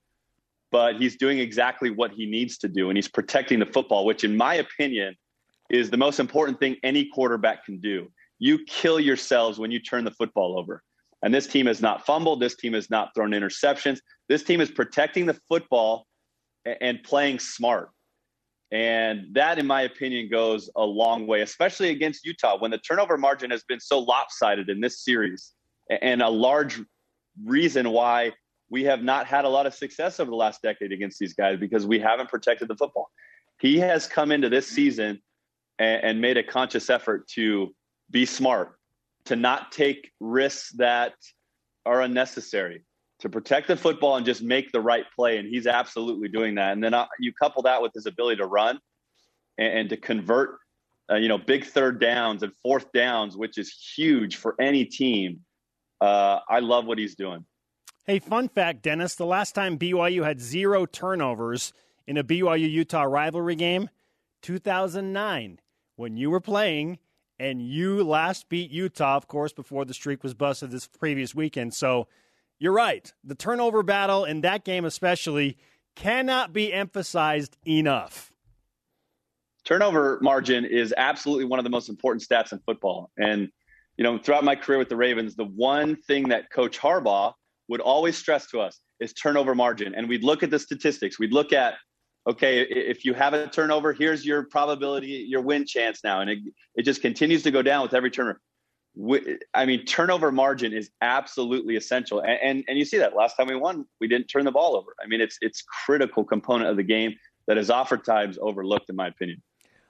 [0.72, 4.24] but he's doing exactly what he needs to do, and he's protecting the football, which,
[4.24, 5.16] in my opinion,
[5.70, 8.12] is the most important thing any quarterback can do.
[8.40, 10.84] You kill yourselves when you turn the football over.
[11.24, 12.40] And this team has not fumbled.
[12.40, 14.00] This team has not thrown interceptions.
[14.30, 16.06] This team is protecting the football
[16.80, 17.90] and playing smart.
[18.72, 23.18] And that, in my opinion, goes a long way, especially against Utah when the turnover
[23.18, 25.54] margin has been so lopsided in this series.
[25.90, 26.82] And a large
[27.46, 28.34] reason why
[28.70, 31.58] we have not had a lot of success over the last decade against these guys
[31.58, 33.10] because we haven't protected the football.
[33.60, 35.22] He has come into this season
[35.80, 37.74] and, and made a conscious effort to
[38.12, 38.78] be smart,
[39.26, 41.14] to not take risks that
[41.86, 42.84] are unnecessary,
[43.20, 45.38] to protect the football and just make the right play.
[45.38, 46.74] And he's absolutely doing that.
[46.74, 48.80] And then you couple that with his ability to run
[49.58, 50.60] and, and to convert,
[51.10, 55.42] uh, you know, big third downs and fourth downs, which is huge for any team.
[56.00, 57.46] Uh, I love what he's doing.
[58.06, 61.74] Hey, fun fact, Dennis: the last time BYU had zero turnovers
[62.06, 63.90] in a BYU Utah rivalry game,
[64.44, 65.60] 2009,
[65.96, 67.00] when you were playing
[67.40, 71.74] and you last beat Utah, of course, before the streak was busted this previous weekend.
[71.74, 72.08] So
[72.60, 73.12] you're right.
[73.24, 75.58] The turnover battle in that game, especially,
[75.96, 78.32] cannot be emphasized enough.
[79.66, 83.12] Turnover margin is absolutely one of the most important stats in football.
[83.18, 83.50] And,
[83.98, 87.34] you know, throughout my career with the Ravens, the one thing that Coach Harbaugh
[87.68, 89.94] would always stress to us is turnover margin.
[89.94, 91.20] And we'd look at the statistics.
[91.20, 91.74] We'd look at,
[92.28, 96.22] okay, if you have a turnover, here's your probability, your win chance now.
[96.22, 96.40] And it,
[96.76, 98.40] it just continues to go down with every turnover.
[99.54, 103.48] I mean, turnover margin is absolutely essential, and, and, and you see that last time
[103.48, 104.96] we won, we didn't turn the ball over.
[105.04, 107.16] I mean, it's it's critical component of the game
[107.48, 109.42] that is oftentimes overlooked, in my opinion.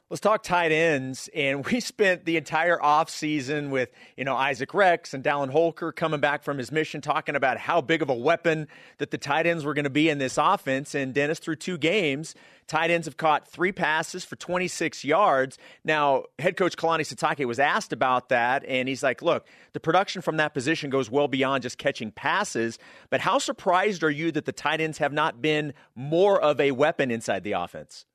[0.09, 1.29] Let's talk tight ends.
[1.35, 6.21] And we spent the entire offseason with, you know, Isaac Rex and Dallin Holker coming
[6.21, 9.65] back from his mission, talking about how big of a weapon that the tight ends
[9.65, 10.95] were going to be in this offense.
[10.95, 12.35] And Dennis, through two games,
[12.67, 15.57] tight ends have caught three passes for 26 yards.
[15.83, 20.21] Now, head coach Kalani Sitake was asked about that, and he's like, look, the production
[20.21, 22.79] from that position goes well beyond just catching passes.
[23.09, 26.71] But how surprised are you that the tight ends have not been more of a
[26.71, 28.05] weapon inside the offense?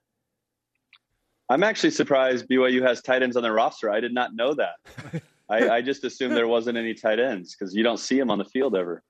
[1.53, 3.91] I'm actually surprised BYU has tight ends on their roster.
[3.91, 5.23] I did not know that.
[5.51, 8.39] I, I, just assumed there wasn't any tight ends because you don't see them on
[8.39, 9.03] the field ever.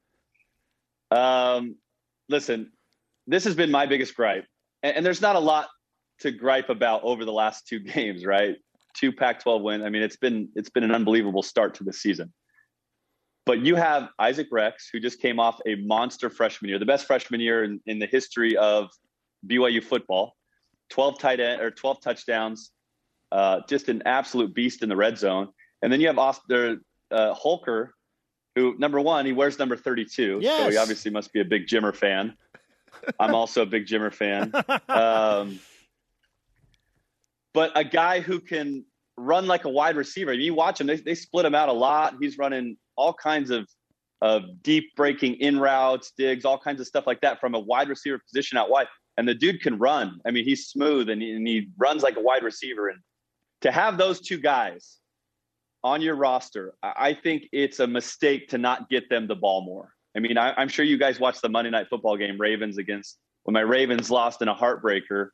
[1.13, 1.77] Um,
[2.29, 2.73] listen,
[3.29, 4.45] this has been my biggest gripe
[4.83, 5.69] and, and there's not a lot
[6.23, 8.57] to gripe about over the last two games, right?
[8.97, 9.85] Two Pac-12 wins.
[9.85, 12.33] I mean, it's been it's been an unbelievable start to the season.
[13.47, 17.07] But you have Isaac Rex, who just came off a monster freshman year, the best
[17.07, 18.91] freshman year in, in the history of
[19.47, 20.35] BYU football.
[20.93, 22.71] 12 tight end or 12 touchdowns,
[23.33, 25.49] uh, just an absolute beast in the red zone.
[25.81, 27.95] And then you have Austin, uh, Holker,
[28.55, 30.59] who number one he wears number 32, yes.
[30.59, 32.37] so he obviously must be a big Jimmer fan.
[33.19, 34.53] I'm also a big Jimmer fan.
[34.89, 35.59] Um,
[37.55, 38.85] but a guy who can
[39.17, 40.33] run like a wide receiver.
[40.33, 42.17] You watch him; they, they split him out a lot.
[42.21, 43.67] He's running all kinds of
[44.23, 47.89] of deep breaking in routes, digs, all kinds of stuff like that from a wide
[47.89, 48.87] receiver position out wide.
[49.17, 50.21] And the dude can run.
[50.27, 52.89] I mean, he's smooth and he, and he runs like a wide receiver.
[52.89, 52.99] And
[53.61, 54.99] to have those two guys
[55.85, 59.93] on your roster, I think it's a mistake to not get them the ball more.
[60.17, 63.19] I mean, I, am sure you guys watched the Monday Night Football game, Ravens against
[63.45, 65.29] when my Ravens lost in a heartbreaker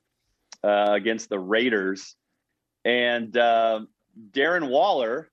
[0.64, 2.16] uh, against the Raiders,
[2.84, 3.80] and uh,
[4.30, 5.30] Darren Waller,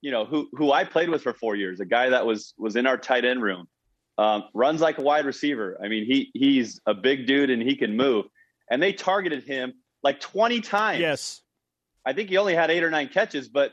[0.00, 2.76] you know, who who I played with for four years, a guy that was was
[2.76, 3.68] in our tight end room,
[4.18, 5.78] um, runs like a wide receiver.
[5.82, 8.26] I mean, he he's a big dude and he can move.
[8.70, 11.00] And they targeted him like 20 times.
[11.00, 11.42] Yes.
[12.06, 13.72] I think he only had eight or nine catches, but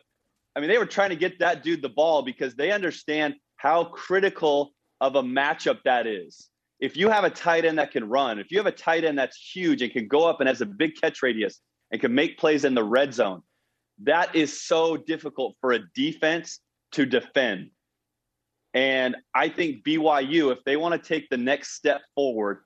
[0.56, 3.86] I mean, they were trying to get that dude the ball because they understand how
[3.86, 6.50] critical of a matchup that is.
[6.80, 9.18] If you have a tight end that can run, if you have a tight end
[9.18, 12.38] that's huge and can go up and has a big catch radius and can make
[12.38, 13.42] plays in the red zone,
[14.04, 16.60] that is so difficult for a defense
[16.94, 17.72] to defend.
[18.78, 22.60] And I think BYU, if they want to take the next step forward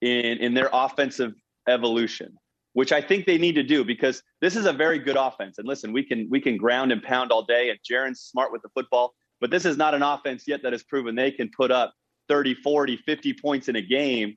[0.00, 1.32] in, in their offensive
[1.68, 2.38] evolution,
[2.74, 5.58] which I think they need to do because this is a very good offense.
[5.58, 8.62] And listen, we can we can ground and pound all day, and Jaren's smart with
[8.62, 11.72] the football, but this is not an offense yet that has proven they can put
[11.72, 11.92] up
[12.28, 14.36] 30, 40, 50 points in a game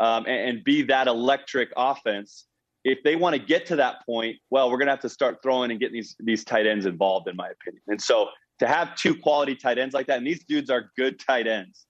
[0.00, 2.44] um, and, and be that electric offense.
[2.84, 5.38] If they want to get to that point, well, we're going to have to start
[5.42, 7.80] throwing and getting these these tight ends involved, in my opinion.
[7.88, 8.28] And so
[8.62, 11.84] to have two quality tight ends like that, and these dudes are good tight ends.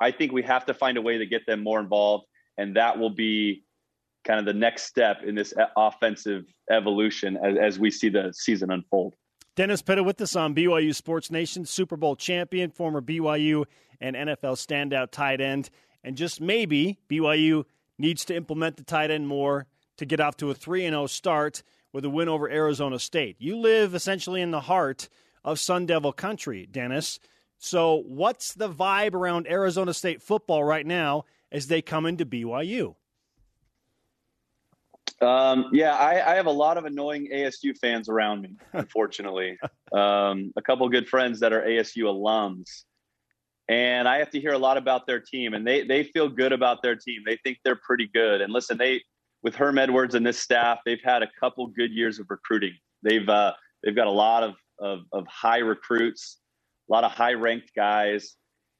[0.00, 2.26] I think we have to find a way to get them more involved,
[2.58, 3.62] and that will be
[4.24, 8.72] kind of the next step in this offensive evolution as, as we see the season
[8.72, 9.14] unfold.
[9.54, 13.64] Dennis Pitta with us on BYU Sports Nation, Super Bowl champion, former BYU
[14.00, 15.70] and NFL standout tight end.
[16.02, 17.66] And just maybe BYU
[17.98, 19.66] needs to implement the tight end more
[19.98, 23.36] to get off to a 3 0 start with a win over Arizona State.
[23.38, 25.08] You live essentially in the heart
[25.44, 27.18] of Sun Devil country, Dennis.
[27.58, 32.94] So, what's the vibe around Arizona State football right now as they come into BYU?
[35.20, 39.56] Um, yeah, I, I, have a lot of annoying ASU fans around me, unfortunately.
[39.92, 42.84] um, a couple good friends that are ASU alums.
[43.68, 46.52] And I have to hear a lot about their team, and they they feel good
[46.52, 47.22] about their team.
[47.24, 48.42] They think they're pretty good.
[48.42, 49.02] And listen, they
[49.42, 52.74] with Herm Edwards and this staff, they've had a couple good years of recruiting.
[53.02, 53.52] They've uh,
[53.82, 56.38] they've got a lot of, of, of high recruits,
[56.88, 58.36] a lot of high ranked guys,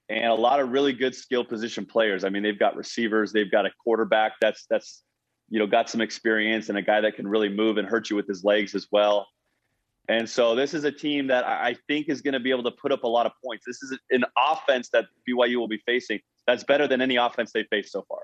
[0.09, 2.25] and a lot of really good skill position players.
[2.25, 5.03] I mean, they've got receivers, they've got a quarterback that's that's
[5.49, 8.17] you know got some experience, and a guy that can really move and hurt you
[8.17, 9.27] with his legs as well.
[10.09, 12.71] And so this is a team that I think is going to be able to
[12.73, 13.65] put up a lot of points.
[13.67, 17.67] This is an offense that BYU will be facing that's better than any offense they've
[17.71, 18.21] faced so far.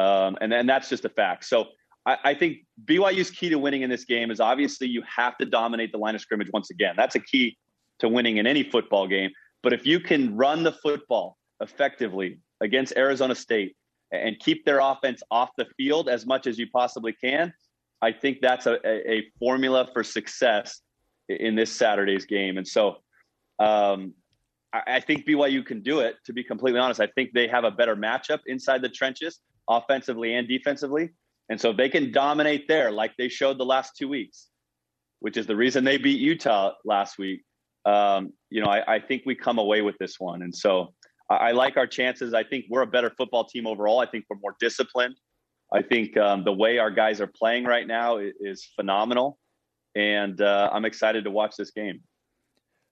[0.00, 1.44] Um, and, and that's just a fact.
[1.44, 1.66] So
[2.06, 5.44] I, I, think BYU's key to winning in this game is obviously you have to
[5.44, 6.94] dominate the line of scrimmage once again.
[6.96, 7.58] That's a key
[7.98, 9.30] to winning in any football game.
[9.62, 13.76] But if you can run the football effectively against Arizona State
[14.12, 17.52] and keep their offense off the field as much as you possibly can,
[18.02, 20.80] I think that's a, a formula for success
[21.28, 22.58] in this Saturday's game.
[22.58, 22.98] And so
[23.58, 24.14] um,
[24.72, 27.00] I, I think BYU can do it, to be completely honest.
[27.00, 31.10] I think they have a better matchup inside the trenches, offensively and defensively.
[31.48, 34.48] And so if they can dominate there like they showed the last two weeks,
[35.20, 37.42] which is the reason they beat Utah last week,
[37.84, 40.42] um, you know, I, I, think we come away with this one.
[40.42, 40.92] And so
[41.30, 42.34] I, I, like our chances.
[42.34, 44.00] I think we're a better football team overall.
[44.00, 45.14] I think we're more disciplined.
[45.72, 49.38] I think um, the way our guys are playing right now is, is phenomenal,
[49.94, 52.00] and uh, I'm excited to watch this game.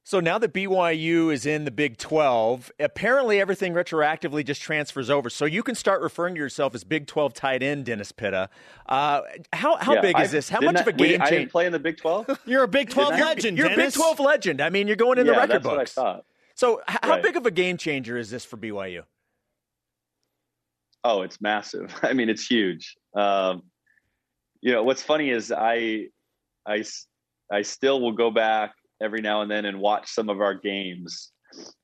[0.06, 5.30] So now that BYU is in the Big 12, apparently everything retroactively just transfers over.
[5.30, 8.50] So you can start referring to yourself as Big 12 tight end, Dennis Pitta.
[8.86, 9.22] Uh,
[9.54, 10.50] how how yeah, big is this?
[10.50, 11.22] How much of a game change?
[11.22, 12.38] I didn't play in the Big 12.
[12.44, 13.56] You're a Big 12 legend.
[13.56, 14.60] You're, you're a Big 12 legend.
[14.60, 15.96] I mean, you're going in yeah, the record that's books.
[15.96, 16.24] What I thought.
[16.54, 19.04] So h- how big of a game changer is this for BYU?
[21.02, 21.94] Oh, it's massive.
[22.02, 22.94] I mean, it's huge.
[23.16, 23.62] Um,
[24.60, 26.08] you know, what's funny is I,
[26.66, 26.84] I,
[27.50, 31.30] I still will go back every now and then and watch some of our games,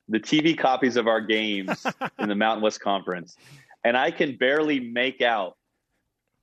[0.09, 1.87] the TV copies of our games
[2.19, 3.37] in the Mountain West Conference,
[3.85, 5.57] and I can barely make out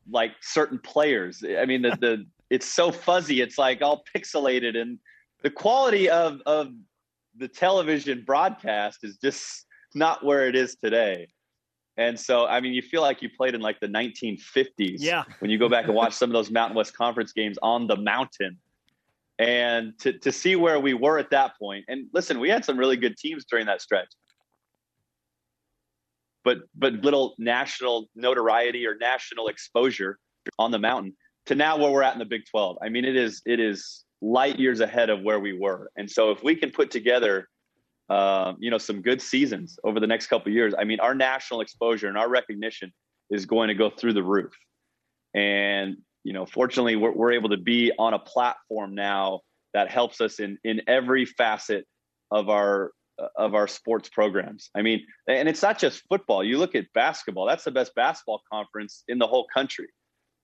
[0.10, 1.44] like certain players.
[1.44, 3.42] I mean, the, the it's so fuzzy.
[3.42, 5.00] It's like all pixelated, and
[5.44, 6.70] the quality of of
[7.36, 11.28] the television broadcast is just not where it is today.
[11.98, 14.98] And so, I mean, you feel like you played in like the 1950s.
[15.00, 15.24] Yeah.
[15.40, 17.96] When you go back and watch some of those Mountain West Conference games on the
[17.96, 18.58] mountain.
[19.39, 22.78] And to, to see where we were at that point, and listen, we had some
[22.78, 24.10] really good teams during that stretch.
[26.43, 30.17] But but little national notoriety or national exposure
[30.58, 31.15] on the mountain
[31.47, 32.78] to now where we're at in the Big 12.
[32.82, 35.91] I mean, it is it is light years ahead of where we were.
[35.97, 37.47] And so if we can put together
[38.10, 40.73] uh, you know, some good seasons over the next couple years.
[40.78, 42.93] I mean, our national exposure and our recognition
[43.30, 44.54] is going to go through the roof.
[45.34, 45.97] And
[46.28, 49.42] you know, fortunately, we're, we're able to be on a platform now
[49.74, 51.86] that helps us in in every facet
[52.32, 52.92] of our
[53.38, 54.70] of our sports programs.
[54.76, 56.44] I mean, and it's not just football.
[56.44, 59.88] You look at basketball; that's the best basketball conference in the whole country.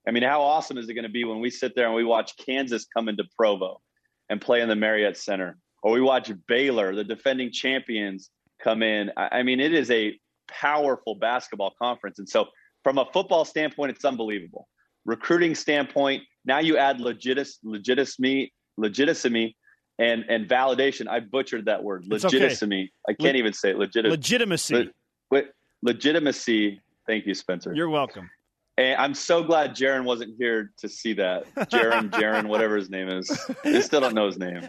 [0.08, 2.06] I mean, how awesome is it going to be when we sit there and we
[2.06, 3.82] watch Kansas come into Provo
[4.30, 5.58] and play in the Marriott Center?
[5.84, 8.30] or we watch Baylor, the defending champions,
[8.64, 9.12] come in.
[9.18, 10.18] I mean, it is a
[10.50, 12.20] powerful basketball conference.
[12.20, 12.48] And so,
[12.84, 14.68] from a football standpoint, it's unbelievable.
[15.06, 19.56] Recruiting standpoint, now you add legitis, legitimacy, legitimacy,
[20.00, 21.08] and and validation.
[21.08, 22.66] I butchered that word, legitimacy.
[22.66, 22.92] Okay.
[23.08, 23.78] I can't Le- even say it.
[23.78, 24.90] Legit- legitimacy.
[25.32, 25.44] Le-
[25.82, 26.80] legitimacy.
[27.06, 27.74] Thank you, Spencer.
[27.76, 28.30] You're welcome.
[28.78, 31.54] And I'm so glad Jaron wasn't here to see that.
[31.56, 33.30] Jaron, Jaron, whatever his name is.
[33.64, 34.68] I still don't know his name.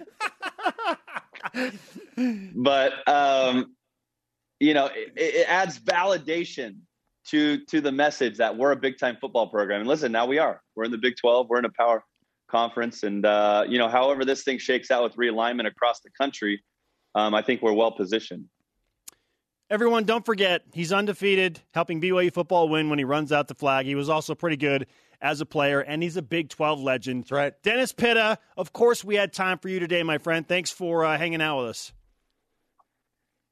[2.55, 3.75] but um,
[4.61, 6.77] you know, it, it, adds validation
[7.27, 9.81] to to the message that we're a big time football program.
[9.81, 10.61] And listen, now we are.
[10.75, 11.49] We're in the Big 12.
[11.49, 12.05] We're in a power
[12.49, 16.63] conference, and uh, you know, however this thing shakes out with realignment across the country,
[17.15, 18.47] um, I think we're well positioned.
[19.71, 23.87] Everyone, don't forget he's undefeated, helping BYU football win when he runs out the flag.
[23.87, 24.87] He was also pretty good
[25.23, 27.25] as a player, and he's a Big 12 legend.
[27.25, 27.55] That's right.
[27.63, 30.47] Dennis Pitta, of course, we had time for you today, my friend.
[30.47, 31.93] Thanks for uh, hanging out with us.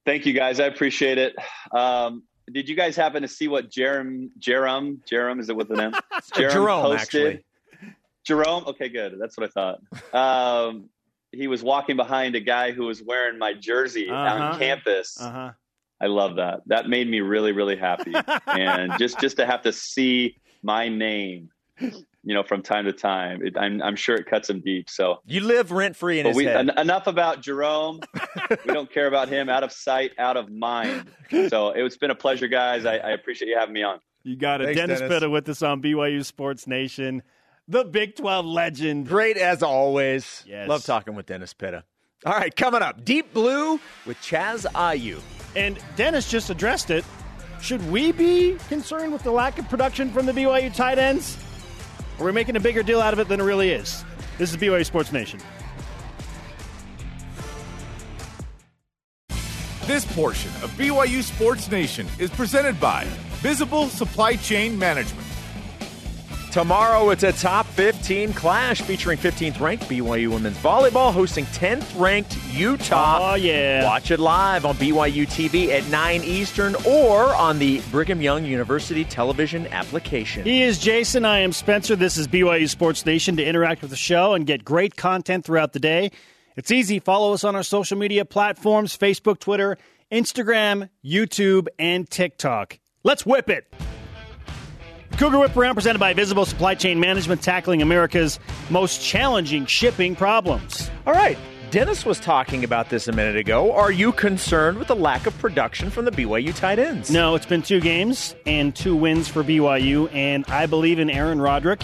[0.05, 0.61] Thank you, guys.
[0.61, 1.35] I appreciate it.
[1.73, 5.81] Um, did you guys happen to see what Jerem, Jerem, Jerem, is it with an
[5.81, 5.93] M?
[6.35, 7.01] Jerem Jerome, posted?
[7.01, 7.45] actually.
[8.25, 8.65] Jerome?
[8.67, 9.17] Okay, good.
[9.21, 9.79] That's what I
[10.13, 10.69] thought.
[10.69, 10.89] Um,
[11.33, 14.45] he was walking behind a guy who was wearing my jersey uh-huh.
[14.45, 15.21] on campus.
[15.21, 15.53] Uh-huh.
[16.01, 16.61] I love that.
[16.67, 18.13] That made me really, really happy.
[18.47, 21.51] and just just to have to see my name
[22.25, 23.45] you know, from time to time.
[23.45, 24.89] It, I'm, I'm sure it cuts him deep.
[24.89, 26.71] So you live rent free in his we, head.
[26.71, 28.01] En- enough about Jerome.
[28.67, 29.49] we don't care about him.
[29.49, 31.09] Out of sight, out of mind.
[31.49, 32.85] So it's been a pleasure, guys.
[32.87, 34.01] I, I appreciate you having me on.
[34.23, 37.23] You got it, Thanks, Dennis, Dennis Pitta with us on BYU Sports Nation,
[37.67, 39.09] the Big 12 legend.
[39.09, 40.45] Great as always.
[40.47, 40.69] Yes.
[40.69, 41.85] Love talking with Dennis Pitta.
[42.25, 45.21] All right, coming up, Deep Blue with Chaz Ayu.
[45.57, 47.05] And Dennis just addressed it.
[47.61, 51.37] Should we be concerned with the lack of production from the BYU tight ends?
[52.19, 54.05] Are we making a bigger deal out of it than it really is?
[54.39, 55.41] This is BYU Sports Nation.
[59.87, 63.05] This portion of BYU Sports Nation is presented by
[63.41, 65.22] Visible Supply Chain Management.
[66.53, 72.37] Tomorrow, it's a top 15 clash featuring 15th ranked BYU women's volleyball hosting 10th ranked
[72.53, 73.33] Utah.
[73.33, 73.83] Oh, yeah.
[73.85, 79.03] Watch it live on BYU TV at 9 Eastern or on the Brigham Young University
[79.03, 80.45] television application.
[80.45, 81.25] He is Jason.
[81.25, 81.97] I am Spencer.
[81.97, 85.73] This is BYU Sports Nation to interact with the show and get great content throughout
[85.73, 86.11] the day.
[86.55, 86.99] It's easy.
[86.99, 89.79] Follow us on our social media platforms Facebook, Twitter,
[90.13, 92.79] Instagram, YouTube, and TikTok.
[93.05, 93.73] Let's whip it.
[95.19, 100.91] Cougar Whip Around presented by Visible Supply Chain Management, tackling America's most challenging shipping problems.
[101.07, 101.39] All right.
[101.71, 103.73] Dennis was talking about this a minute ago.
[103.73, 107.11] Are you concerned with the lack of production from the BYU tight ends?
[107.11, 111.41] No, it's been two games and two wins for BYU, and I believe in Aaron
[111.41, 111.81] Roderick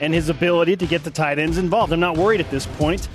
[0.00, 1.90] and his ability to get the tight ends involved.
[1.90, 3.08] I'm not worried at this point.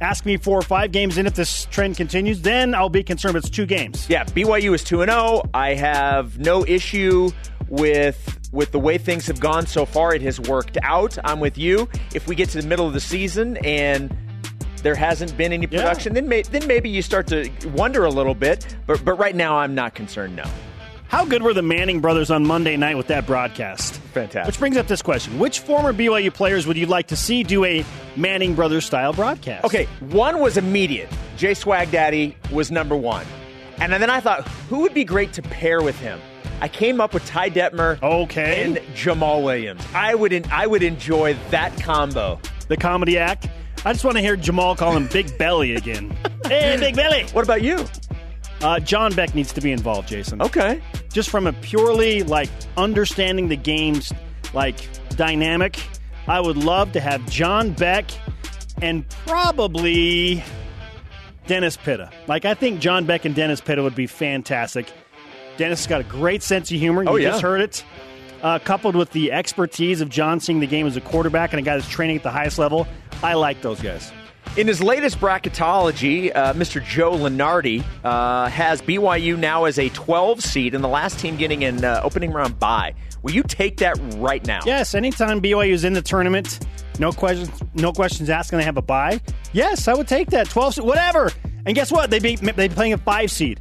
[0.00, 3.36] Ask me four or five games in if this trend continues, then I'll be concerned.
[3.36, 4.08] It's two games.
[4.08, 5.42] Yeah, BYU is 2 0.
[5.52, 7.30] I have no issue
[7.70, 11.16] with with the way things have gone so far, it has worked out.
[11.24, 11.88] I'm with you.
[12.14, 14.14] If we get to the middle of the season and
[14.82, 16.20] there hasn't been any production, yeah.
[16.20, 18.76] then may, then maybe you start to wonder a little bit.
[18.86, 20.36] But but right now, I'm not concerned.
[20.36, 20.44] No.
[21.08, 23.96] How good were the Manning brothers on Monday night with that broadcast?
[24.14, 24.46] Fantastic.
[24.46, 27.64] Which brings up this question: Which former BYU players would you like to see do
[27.64, 27.84] a
[28.16, 29.64] Manning brothers style broadcast?
[29.64, 31.08] Okay, one was immediate.
[31.36, 33.26] Jay Swag Daddy was number one,
[33.78, 36.20] and then I thought, who would be great to pair with him?
[36.60, 38.64] I came up with Ty Detmer okay.
[38.64, 39.82] and Jamaal Williams.
[39.94, 42.38] I would in, I would enjoy that combo.
[42.68, 43.48] The comedy act.
[43.84, 46.14] I just want to hear Jamaal call him Big Belly again.
[46.44, 47.24] hey, Big Belly.
[47.32, 47.86] What about you?
[48.60, 50.42] Uh, John Beck needs to be involved, Jason.
[50.42, 50.82] Okay.
[51.10, 54.12] Just from a purely like understanding the game's
[54.52, 54.76] like
[55.16, 55.80] dynamic.
[56.28, 58.10] I would love to have John Beck
[58.82, 60.44] and probably
[61.46, 62.10] Dennis Pitta.
[62.26, 64.92] Like, I think John Beck and Dennis Pitta would be fantastic.
[65.56, 67.04] Dennis has got a great sense of humor.
[67.06, 67.30] Oh, you yeah.
[67.30, 67.84] just heard it.
[68.42, 71.62] Uh, coupled with the expertise of John seeing the game as a quarterback and a
[71.62, 72.86] guy that's training at the highest level,
[73.22, 74.10] I like those guys.
[74.56, 76.84] In his latest bracketology, uh, Mr.
[76.84, 81.62] Joe Lunardi uh, has BYU now as a 12 seed and the last team getting
[81.64, 82.94] an uh, opening round bye.
[83.22, 84.60] Will you take that right now?
[84.64, 86.66] Yes, anytime BYU is in the tournament,
[86.98, 89.20] no questions, no questions asked, and they have a bye.
[89.52, 91.30] Yes, I would take that twelve, seed, whatever.
[91.66, 92.10] And guess what?
[92.10, 93.60] They be they be playing a five seed.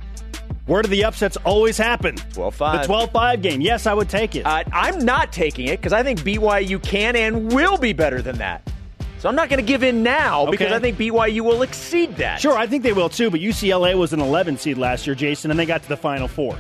[0.70, 2.16] Where do the upsets always happen?
[2.16, 2.84] 12-5.
[2.84, 3.60] The 12-5 game.
[3.60, 4.46] Yes, I would take it.
[4.46, 8.38] Uh, I'm not taking it because I think BYU can and will be better than
[8.38, 8.70] that.
[9.18, 10.76] So I'm not going to give in now because Okay.
[10.76, 12.40] I think BYU will exceed that.
[12.40, 13.32] Sure, I think they will too.
[13.32, 16.28] But UCLA was an 11 seed last year, Jason, and they got to the Final
[16.28, 16.56] Four.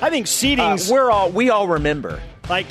[0.00, 2.20] I think Uh, seedings we're all we all remember.
[2.50, 2.66] like,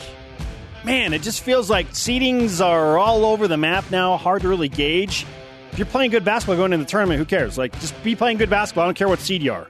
[0.83, 4.17] man, it just feels like seedings are all over the map now.
[4.17, 5.25] Hard to really gauge.
[5.71, 7.57] If you're playing good basketball going into the tournament, who cares?
[7.57, 8.83] Like, just be playing good basketball.
[8.83, 9.67] I don't care what seed you are.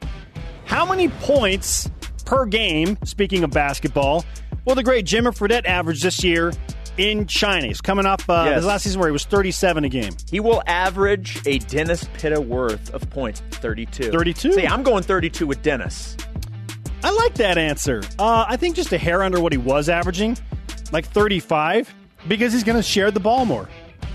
[0.71, 1.91] How many points
[2.23, 2.97] per game?
[3.03, 4.23] Speaking of basketball,
[4.63, 6.53] will the great Jimmer Fredette average this year
[6.97, 7.67] in China?
[7.67, 8.55] He's coming up uh, Yes.
[8.55, 10.13] his last season where he was 37 a game.
[10.29, 14.11] He will average a Dennis Pitta worth of points, 32.
[14.11, 14.53] 32?
[14.53, 16.15] See, I'm going 32 with Dennis.
[17.03, 18.01] I like that answer.
[18.17, 20.37] Uh, I think just a hair under what he was averaging,
[20.93, 21.93] like 35,
[22.29, 23.67] because he's going to share the ball more.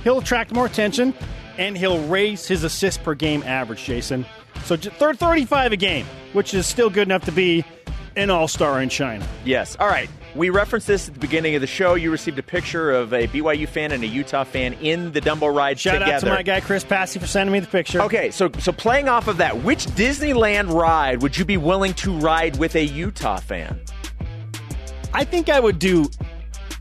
[0.04, 1.12] He'll attract more attention,
[1.58, 4.24] and he'll raise his assist per game average, Jason.
[4.64, 7.64] So j- thir- 35 a game, which is still good enough to be
[8.16, 9.26] an all star in China.
[9.44, 9.76] Yes.
[9.78, 10.08] All right.
[10.34, 11.94] We referenced this at the beginning of the show.
[11.94, 15.54] You received a picture of a BYU fan and a Utah fan in the Dumbo
[15.54, 16.12] ride Shout together.
[16.12, 18.02] out to my guy Chris Passy for sending me the picture.
[18.02, 22.12] Okay, so so playing off of that, which Disneyland ride would you be willing to
[22.18, 23.80] ride with a Utah fan?
[25.14, 26.10] I think I would do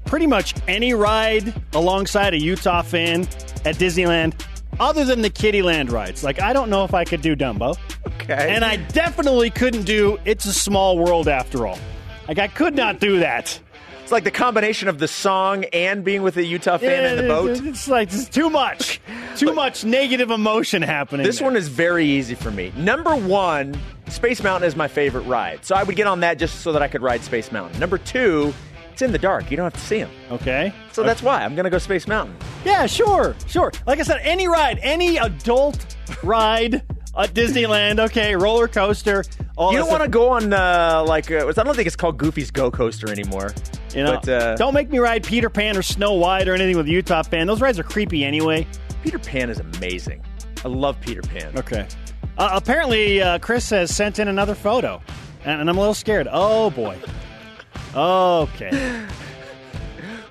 [0.06, 3.22] pretty much any ride alongside a Utah fan
[3.64, 4.34] at Disneyland,
[4.80, 6.24] other than the Kittyland rides.
[6.24, 7.78] Like, I don't know if I could do Dumbo.
[8.08, 8.54] Okay.
[8.54, 11.80] And I definitely couldn't do It's a Small World after all.
[12.28, 13.60] Like, I could not do that.
[14.06, 17.28] It's like the combination of the song and being with a Utah fan in the
[17.28, 17.60] boat.
[17.64, 19.02] It's like it's too much.
[19.36, 21.26] Too much negative emotion happening.
[21.26, 21.48] This there.
[21.48, 22.72] one is very easy for me.
[22.78, 23.76] Number one,
[24.10, 25.66] Space Mountain is my favorite ride.
[25.66, 27.80] So I would get on that just so that I could ride Space Mountain.
[27.80, 28.54] Number two,
[28.96, 29.52] it's in the dark.
[29.52, 30.10] You don't have to see them.
[30.32, 30.72] Okay.
[30.94, 32.34] So that's why I'm going to go Space Mountain.
[32.64, 33.74] Yeah, sure, sure.
[33.86, 36.76] Like I said, any ride, any adult ride
[37.18, 39.26] at Disneyland, okay, roller coaster.
[39.58, 42.18] All You don't want to go on, uh, like, uh, I don't think it's called
[42.18, 43.54] Goofy's Go Coaster anymore.
[43.94, 46.78] You know, but, uh, don't make me ride Peter Pan or Snow White or anything
[46.78, 47.48] with Utah fan.
[47.48, 48.66] Those rides are creepy anyway.
[49.04, 50.24] Peter Pan is amazing.
[50.64, 51.58] I love Peter Pan.
[51.58, 51.86] Okay.
[52.38, 55.02] Uh, apparently, uh, Chris has sent in another photo,
[55.44, 56.30] and, and I'm a little scared.
[56.32, 56.98] Oh boy.
[57.96, 59.06] Okay.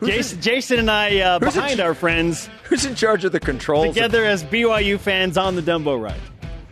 [0.04, 3.94] Jason, Jason and I uh, Who's behind our friends Who's in charge of the controls?
[3.94, 6.20] together as BYU fans on the Dumbo ride.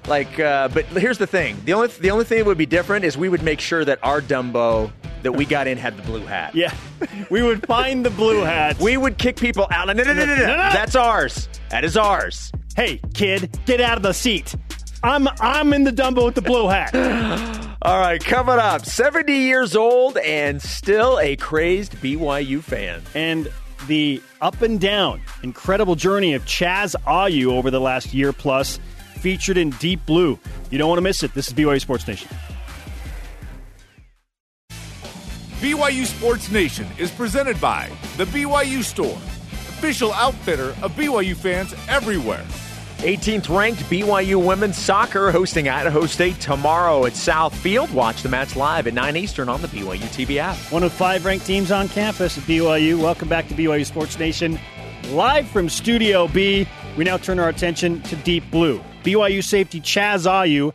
[0.07, 3.05] Like, uh, but here's the thing: the only the only thing that would be different
[3.05, 4.90] is we would make sure that our Dumbo
[5.22, 6.55] that we got in had the blue hat.
[6.55, 6.74] Yeah,
[7.30, 8.80] we would find the blue hats.
[8.80, 9.86] We would kick people out.
[9.86, 10.40] No, no, no, no, no, no.
[10.47, 10.57] No, no.
[10.72, 11.49] That's ours.
[11.70, 12.51] That is ours.
[12.76, 14.55] hey kid, get out of the seat.
[15.05, 16.94] I'm I'm in the Dumbo with the blue hat.
[17.82, 23.03] All right, coming up, 70 years old and still a crazed BYU fan.
[23.14, 23.50] and
[23.88, 28.78] the up and down, incredible journey of Chaz Ayu over the last year plus,
[29.16, 30.38] featured in Deep Blue.
[30.70, 31.34] You don't want to miss it.
[31.34, 32.28] This is BYU Sports Nation.
[35.59, 42.44] BYU Sports Nation is presented by The BYU Store, official outfitter of BYU fans everywhere.
[43.03, 47.92] 18th ranked BYU women's soccer hosting Idaho State tomorrow at South Field.
[47.92, 50.57] Watch the match live at 9 Eastern on the BYU TV app.
[50.70, 53.03] One of five ranked teams on campus at BYU.
[53.03, 54.57] Welcome back to BYU Sports Nation.
[55.11, 58.80] Live from Studio B, we now turn our attention to Deep Blue.
[59.03, 60.72] BYU safety Chaz Ayu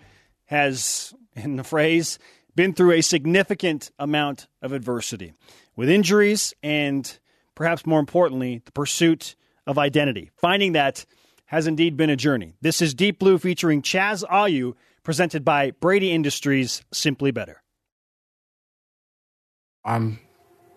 [0.47, 2.19] has, in the phrase,
[2.55, 5.31] been through a significant amount of adversity
[5.77, 7.19] with injuries and
[7.55, 10.29] perhaps more importantly, the pursuit of identity.
[10.35, 11.05] Finding that
[11.47, 12.55] has indeed been a journey.
[12.61, 14.73] This is Deep Blue featuring Chaz Ayu,
[15.03, 17.63] presented by Brady Industries Simply Better.
[19.83, 20.19] I'm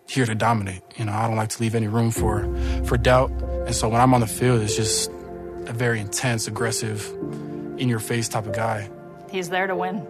[0.07, 0.81] here to dominate.
[0.95, 2.43] You know, I don't like to leave any room for
[2.85, 3.31] for doubt.
[3.31, 5.11] And so when I'm on the field, it's just
[5.67, 7.05] a very intense, aggressive,
[7.77, 8.89] in your face type of guy.
[9.29, 10.07] He's there to win.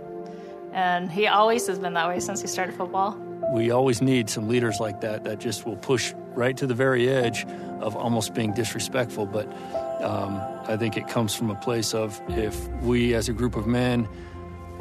[0.73, 3.17] And he always has been that way since he started football.
[3.53, 7.09] We always need some leaders like that that just will push right to the very
[7.09, 7.45] edge
[7.81, 9.25] of almost being disrespectful.
[9.25, 9.47] But
[10.01, 13.67] um, I think it comes from a place of if we as a group of
[13.67, 14.07] men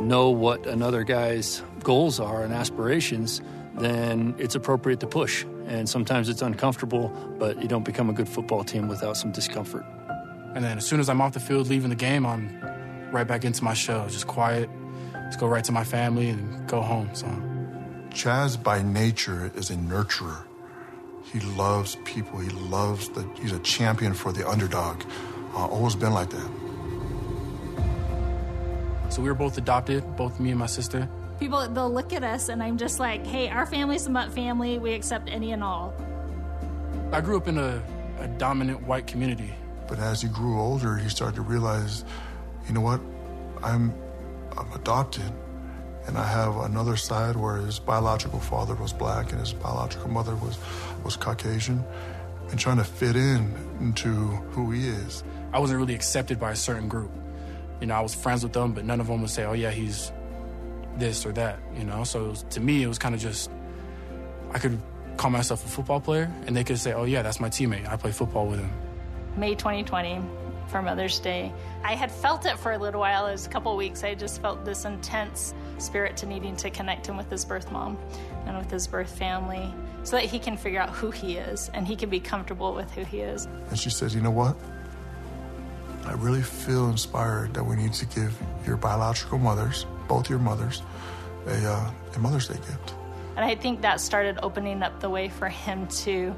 [0.01, 3.41] know what another guy's goals are and aspirations,
[3.75, 5.45] then it's appropriate to push.
[5.67, 7.09] and sometimes it's uncomfortable,
[7.39, 9.85] but you don't become a good football team without some discomfort.
[10.55, 12.51] And then as soon as I'm off the field leaving the game, I'm
[13.13, 14.69] right back into my shell, just quiet,
[15.27, 17.09] just go right to my family and go home.
[17.13, 17.27] So
[18.11, 20.45] Chaz by nature is a nurturer.
[21.33, 22.39] He loves people.
[22.41, 23.29] He loves the.
[23.41, 25.03] He's a champion for the underdog.
[25.55, 26.51] Uh, always been like that.
[29.11, 31.09] So we were both adopted, both me and my sister.
[31.41, 34.79] People, they'll look at us, and I'm just like, hey, our family's a Mutt family.
[34.79, 35.95] We accept any and all.
[37.13, 37.83] I grew up in a,
[38.21, 39.55] a dominant white community.
[39.89, 42.05] But as he grew older, he started to realize,
[42.69, 43.01] you know what,
[43.65, 43.93] I'm,
[44.57, 45.33] I'm adopted,
[46.07, 50.35] and I have another side where his biological father was black and his biological mother
[50.37, 50.59] was
[51.05, 51.85] was Caucasian,
[52.51, 54.09] and trying to fit in into
[54.53, 55.23] who he is.
[55.53, 57.11] I wasn't really accepted by a certain group.
[57.81, 59.71] You know, I was friends with them, but none of them would say, "Oh yeah,
[59.71, 60.13] he's
[60.97, 63.51] this or that." You know, so was, to me, it was kind of just
[64.53, 64.79] I could
[65.17, 67.89] call myself a football player, and they could say, "Oh yeah, that's my teammate.
[67.89, 68.71] I play football with him."
[69.37, 70.21] May 2020
[70.69, 71.53] for Mother's Day.
[71.85, 73.27] I had felt it for a little while.
[73.27, 74.05] It was a couple weeks.
[74.05, 77.99] I just felt this intense spirit to needing to connect him with his birth mom
[78.47, 79.73] and with his birth family
[80.03, 82.91] so that he can figure out who he is and he can be comfortable with
[82.93, 83.47] who he is.
[83.69, 84.57] And she says, You know what?
[86.07, 90.83] I really feel inspired that we need to give your biological mothers, both your mothers,
[91.47, 92.95] a, uh, a Mother's Day gift.
[93.37, 96.35] And I think that started opening up the way for him to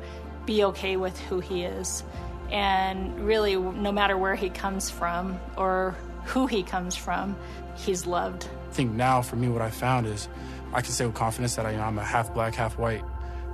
[0.46, 2.04] be okay with who he is.
[2.50, 7.36] And really, no matter where he comes from or who he comes from,
[7.76, 8.48] he's loved.
[8.72, 10.30] I think now, for me, what I found is
[10.72, 13.04] I can say with confidence that I, you know, I'm a half black, half white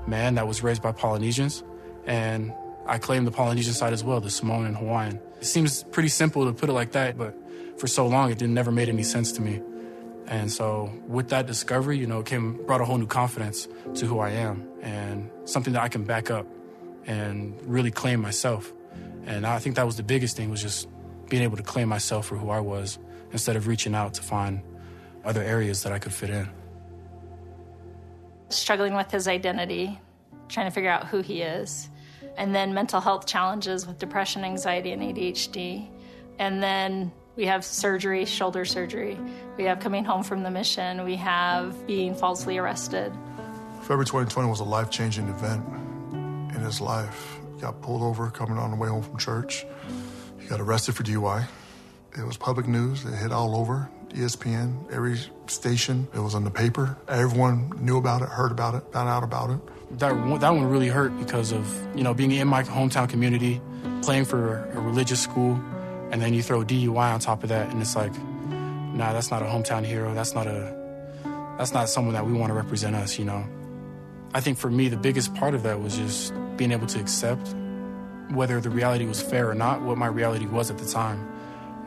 [0.07, 1.65] man that was raised by Polynesians.
[2.07, 2.53] And
[2.87, 5.19] I claim the Polynesian side as well, the Samoan and Hawaiian.
[5.41, 7.35] It seems pretty simple to put it like that, but
[7.81, 9.61] for so long, it didn't never made any sense to me.
[10.29, 13.67] And so with that discovery, you know, it came brought a whole new confidence
[13.97, 16.47] to who I am and something that I can back up
[17.09, 18.73] and really claim myself.
[19.27, 20.87] And I think that was the biggest thing was just
[21.29, 23.01] being able to claim myself for who I was
[23.33, 24.63] instead of reaching out to find
[25.25, 26.49] other areas that I could fit in.
[28.51, 30.01] Struggling with his identity,
[30.49, 31.89] trying to figure out who he is
[32.39, 35.89] and then mental health challenges with depression, anxiety, and ADHD.
[36.39, 39.19] And then we have surgery, shoulder surgery.
[39.57, 41.05] We have coming home from the mission.
[41.05, 43.13] We have being falsely arrested.
[43.81, 45.65] February 2020 was a life changing event
[46.55, 47.39] in his life.
[47.57, 49.67] He got pulled over coming on the way home from church.
[50.39, 51.45] He got arrested for DUI.
[52.17, 53.05] It was public news.
[53.05, 56.09] It hit all over ESPN, every station.
[56.15, 56.97] It was in the paper.
[57.09, 59.61] Everyone knew about it, heard about it, found out about it
[59.93, 63.61] that that one really hurt because of you know being in my hometown community,
[64.03, 65.61] playing for a religious school,
[66.11, 68.13] and then you throw DUI on top of that, and it's like,
[68.49, 70.15] nah, that's not a hometown hero.
[70.15, 70.75] That's not a
[71.57, 73.19] that's not someone that we want to represent us.
[73.19, 73.45] You know,
[74.35, 77.55] I think for me the biggest part of that was just being able to accept
[78.31, 81.27] whether the reality was fair or not, what my reality was at the time,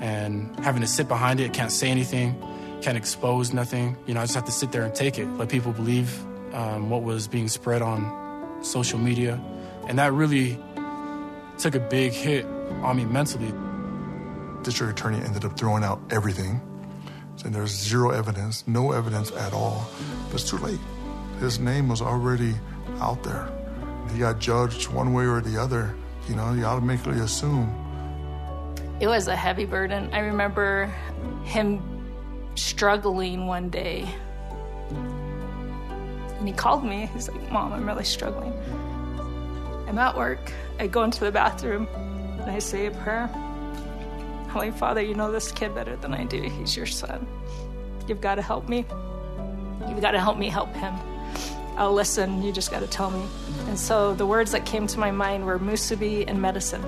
[0.02, 2.36] and having to sit behind it, can't say anything,
[2.82, 3.96] can't expose nothing.
[4.08, 6.20] You know, I just have to sit there and take it, let people believe
[6.54, 9.40] um, what was being spread on social media.
[9.88, 10.60] And that really
[11.58, 13.54] took a big hit on me mentally.
[14.64, 16.60] District attorney ended up throwing out everything.
[17.46, 19.90] And there's zero evidence, no evidence at all.
[20.28, 20.80] But it's too late.
[21.40, 22.54] His name was already
[23.00, 23.52] out there.
[24.12, 25.96] He got judged one way or the other.
[26.28, 27.81] You know, you automatically assume.
[29.02, 30.10] It was a heavy burden.
[30.14, 30.94] I remember
[31.44, 31.82] him
[32.56, 34.08] struggling one day
[36.42, 37.08] and he called me.
[37.14, 38.52] He's like, Mom, I'm really struggling.
[39.88, 40.52] I'm at work.
[40.80, 43.28] I go into the bathroom and I say a prayer.
[44.50, 46.42] Holy Father, you know this kid better than I do.
[46.42, 47.28] He's your son.
[48.08, 48.86] You've got to help me.
[49.88, 50.96] You've got to help me help him.
[51.78, 52.42] I'll listen.
[52.42, 53.24] You just got to tell me.
[53.68, 56.84] And so the words that came to my mind were musubi and medicine.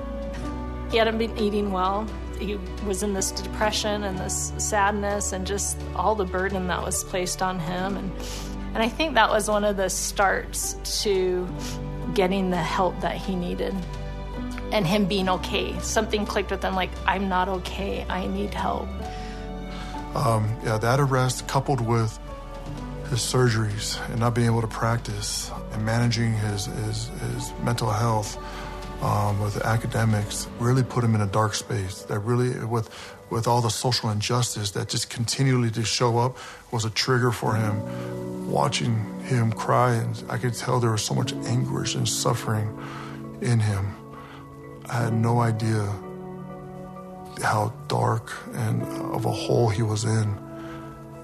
[0.94, 2.08] He hadn't been eating well.
[2.38, 7.04] He was in this depression and this sadness and just all the burden that was
[7.04, 7.98] placed on him.
[7.98, 8.12] And
[8.76, 11.50] and I think that was one of the starts to
[12.14, 13.74] getting the help that he needed
[14.72, 15.80] and him being okay.
[15.80, 18.88] Something clicked with him like, I'm not okay, I need help.
[20.14, 22.20] Um, yeah, that arrest coupled with
[23.10, 28.38] his surgeries and not being able to practice and managing his, his, his mental health
[29.04, 32.04] um, with academics really put him in a dark space.
[32.04, 32.89] That really, with
[33.30, 36.38] with all the social injustice that just continually to show up,
[36.72, 38.49] was a trigger for him.
[38.49, 42.78] Watching him cry, and I could tell there was so much anguish and suffering
[43.41, 43.93] in him.
[44.89, 45.84] I had no idea
[47.41, 48.84] how dark and
[49.14, 50.38] of a hole he was in.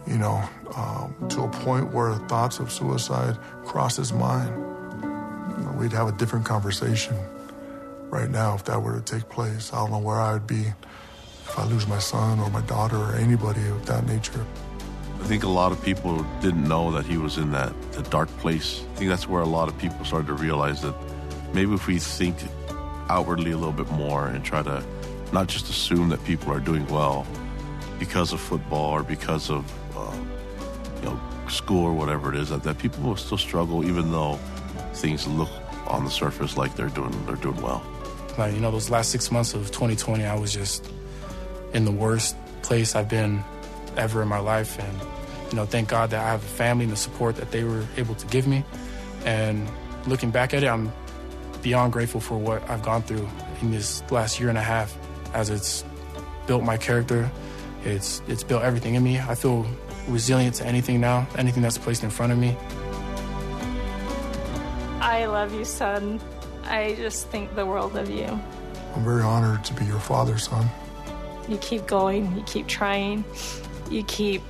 [0.08, 0.44] You know,
[0.76, 4.66] um, to a point where thoughts of suicide crossed his mind
[5.78, 7.16] we'd have a different conversation
[8.12, 9.72] right now if that were to take place.
[9.74, 10.74] I don't know where I would be
[11.46, 14.46] if I lose my son or my daughter or anybody of that nature.
[15.20, 17.74] I think a lot of people didn't know that he was in that,
[18.10, 18.82] dark place.
[18.94, 20.96] I think that's where a lot of people started to realize that
[21.54, 22.38] maybe if we think
[23.10, 24.84] outwardly a little bit more and try to
[25.34, 27.28] not just assume that people are doing well
[28.00, 29.66] because of football or because of
[29.98, 30.16] uh,
[31.02, 34.40] you know school or whatever it is, that, that people will still struggle even though
[34.94, 35.50] things look
[35.88, 37.84] on the surface like they're doing they're doing well.
[38.38, 40.90] Like you know, those last six months of 2020, I was just
[41.74, 43.44] in the worst place I've been
[43.98, 45.00] ever in my life, and
[45.50, 47.86] you know, thank God that I have a family and the support that they were
[47.98, 48.64] able to give me.
[49.26, 49.70] And
[50.08, 50.92] looking back at it, I'm
[51.62, 53.28] beyond grateful for what I've gone through
[53.62, 54.96] in this last year and a half,
[55.34, 55.84] as it's
[56.48, 57.30] built my character.
[57.84, 59.20] It's it's built everything in me.
[59.20, 59.66] I feel
[60.08, 62.56] resilient to anything now, anything that's placed in front of me.
[65.02, 66.20] I love you, son.
[66.70, 68.28] I just think the world of you.
[68.96, 70.70] I'm very honored to be your father, son.
[71.48, 73.26] You keep going, you keep trying,
[73.90, 74.44] you keep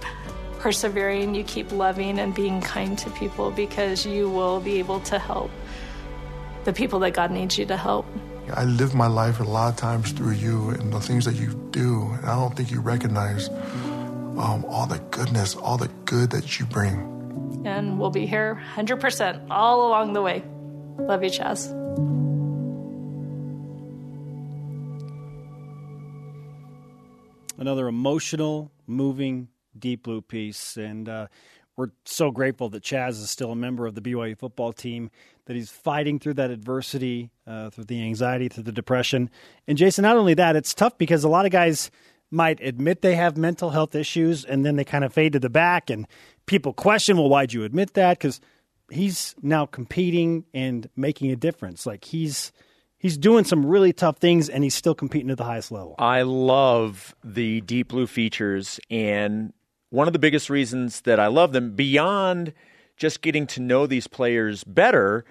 [0.60, 5.18] persevering, you keep loving and being kind to people because you will be able to
[5.18, 5.50] help
[6.66, 8.06] the people that God needs you to help.
[8.54, 11.54] I live my life a lot of times through you and the things that you
[11.72, 12.10] do.
[12.18, 16.66] And I don't think you recognize um, all the goodness, all the good that you
[16.66, 17.64] bring.
[17.66, 20.44] And we'll be here 100% all along the way.
[20.98, 21.72] Love you, Chaz.
[27.58, 30.78] Another emotional, moving, deep blue piece.
[30.78, 31.28] And uh,
[31.76, 35.12] we're so grateful that Chaz is still a member of the BYU football team,
[35.46, 39.30] that he's fighting through that adversity, uh, through the anxiety, through the depression.
[39.68, 41.92] And Jason, not only that, it's tough because a lot of guys
[42.32, 45.50] might admit they have mental health issues and then they kind of fade to the
[45.50, 46.08] back and
[46.46, 48.18] people question, well, why'd you admit that?
[48.18, 48.40] Because
[48.92, 51.86] he's now competing and making a difference.
[51.86, 52.52] Like he's
[52.98, 55.96] he's doing some really tough things and he's still competing at the highest level.
[55.98, 59.54] I love the deep blue features and
[59.90, 62.54] one of the biggest reasons that I love them beyond
[62.98, 65.26] just getting to know these players better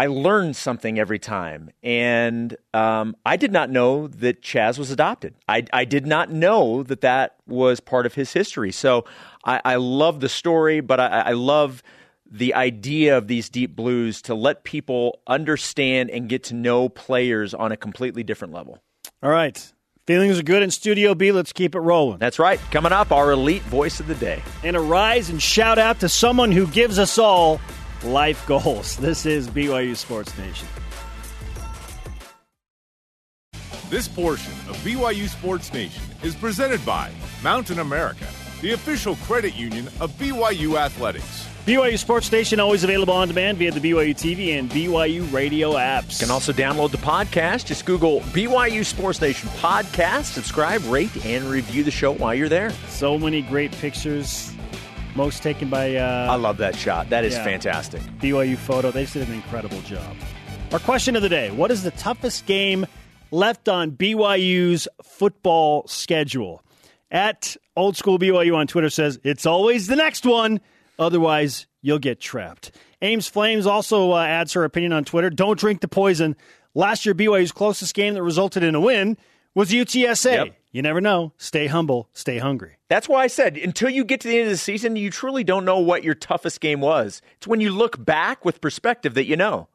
[0.00, 1.68] I learn something every time.
[1.82, 5.34] And um, I did not know that Chaz was adopted.
[5.46, 8.72] I, I, did not know that that was part of his history.
[8.72, 9.04] So
[9.44, 11.82] I, I love the story, but I, I, love
[12.30, 17.54] the idea of these deep blues to let people understand and get to know players
[17.54, 18.78] on a completely different level.
[19.22, 19.72] All right.
[20.06, 21.30] Feelings are good in Studio B.
[21.32, 22.18] Let's keep it rolling.
[22.18, 22.58] That's right.
[22.70, 24.42] Coming up, our elite voice of the day.
[24.64, 27.60] And a rise and shout out to someone who gives us all
[28.04, 28.96] life goals.
[28.96, 30.66] This is BYU Sports Nation.
[33.88, 37.10] This portion of BYU Sports Nation is presented by
[37.42, 38.26] Mountain America,
[38.62, 41.49] the official credit union of BYU Athletics.
[41.70, 46.20] BYU Sports Nation always available on demand via the BYU TV and BYU radio apps.
[46.20, 47.66] You can also download the podcast.
[47.66, 52.72] Just Google BYU Sports Nation podcast, subscribe, rate, and review the show while you're there.
[52.88, 54.52] So many great pictures
[55.14, 55.94] most taken by.
[55.94, 57.08] Uh, I love that shot.
[57.10, 58.02] That is yeah, fantastic.
[58.18, 58.90] BYU photo.
[58.90, 60.16] They did an incredible job.
[60.72, 62.84] Our question of the day What is the toughest game
[63.30, 66.64] left on BYU's football schedule?
[67.12, 70.58] At Old School BYU on Twitter says, It's always the next one.
[71.00, 72.70] Otherwise, you'll get trapped.
[73.02, 75.30] Ames Flames also uh, adds her opinion on Twitter.
[75.30, 76.36] Don't drink the poison.
[76.74, 79.16] Last year, BYU's closest game that resulted in a win
[79.54, 80.32] was UTSA.
[80.32, 80.56] Yep.
[80.72, 81.32] You never know.
[81.36, 82.76] Stay humble, stay hungry.
[82.88, 85.42] That's why I said until you get to the end of the season, you truly
[85.42, 87.22] don't know what your toughest game was.
[87.38, 89.68] It's when you look back with perspective that you know.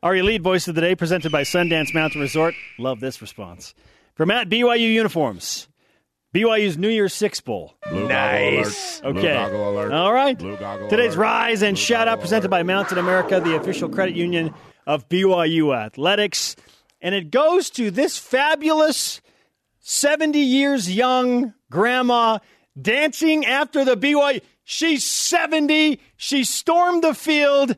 [0.00, 2.54] Our elite voice of the day, presented by Sundance Mountain Resort.
[2.78, 3.74] Love this response.
[4.14, 5.66] From at BYU Uniforms.
[6.34, 7.74] BYU's New Year's Six Bowl.
[7.88, 9.00] Blue nice.
[9.02, 9.34] Okay.
[9.34, 10.38] All right.
[10.38, 11.16] Today's alert.
[11.16, 14.52] Rise and Blue Shout Out presented by Mountain America, the official credit union
[14.86, 16.54] of BYU Athletics.
[17.00, 19.22] And it goes to this fabulous
[19.80, 22.40] 70 years young grandma
[22.80, 24.42] dancing after the BYU.
[24.64, 25.98] She's 70.
[26.18, 27.74] She stormed the field,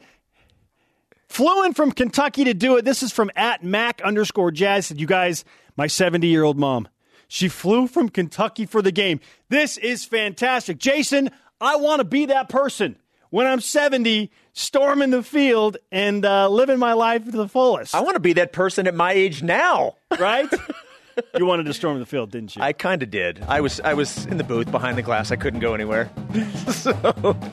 [1.29, 2.85] flew in from Kentucky to do it.
[2.85, 4.91] This is from at Mac underscore Jazz.
[4.91, 5.45] You guys,
[5.77, 6.89] my 70 year old mom.
[7.33, 9.21] She flew from Kentucky for the game.
[9.51, 10.79] This is fantastic.
[10.79, 12.97] Jason, I want to be that person
[13.31, 17.95] when I'm 70, storming the field and uh, living my life to the fullest.
[17.95, 19.95] I want to be that person at my age now.
[20.19, 20.49] Right?
[21.39, 22.63] you wanted to storm the field, didn't you?
[22.63, 23.45] I kind of did.
[23.47, 25.31] I was I was in the booth behind the glass.
[25.31, 26.11] I couldn't go anywhere.
[26.73, 26.93] so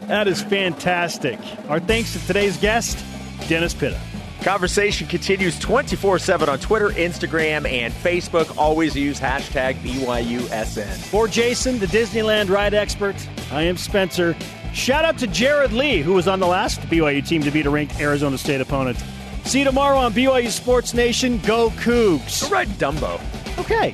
[0.08, 1.38] that is fantastic.
[1.70, 2.98] Our thanks to today's guest,
[3.48, 4.00] Dennis Pitta.
[4.48, 8.58] Conversation continues 24 7 on Twitter, Instagram, and Facebook.
[8.58, 10.96] Always use hashtag BYUSN.
[11.10, 13.18] For Jason, the Disneyland ride expert,
[13.52, 14.38] I am Spencer.
[14.72, 17.70] Shout out to Jared Lee, who was on the last BYU team to beat a
[17.70, 19.04] ranked Arizona State opponent.
[19.44, 21.40] See you tomorrow on BYU Sports Nation.
[21.40, 22.44] Go Cougs.
[22.44, 23.20] Go ride Dumbo.
[23.60, 23.94] Okay.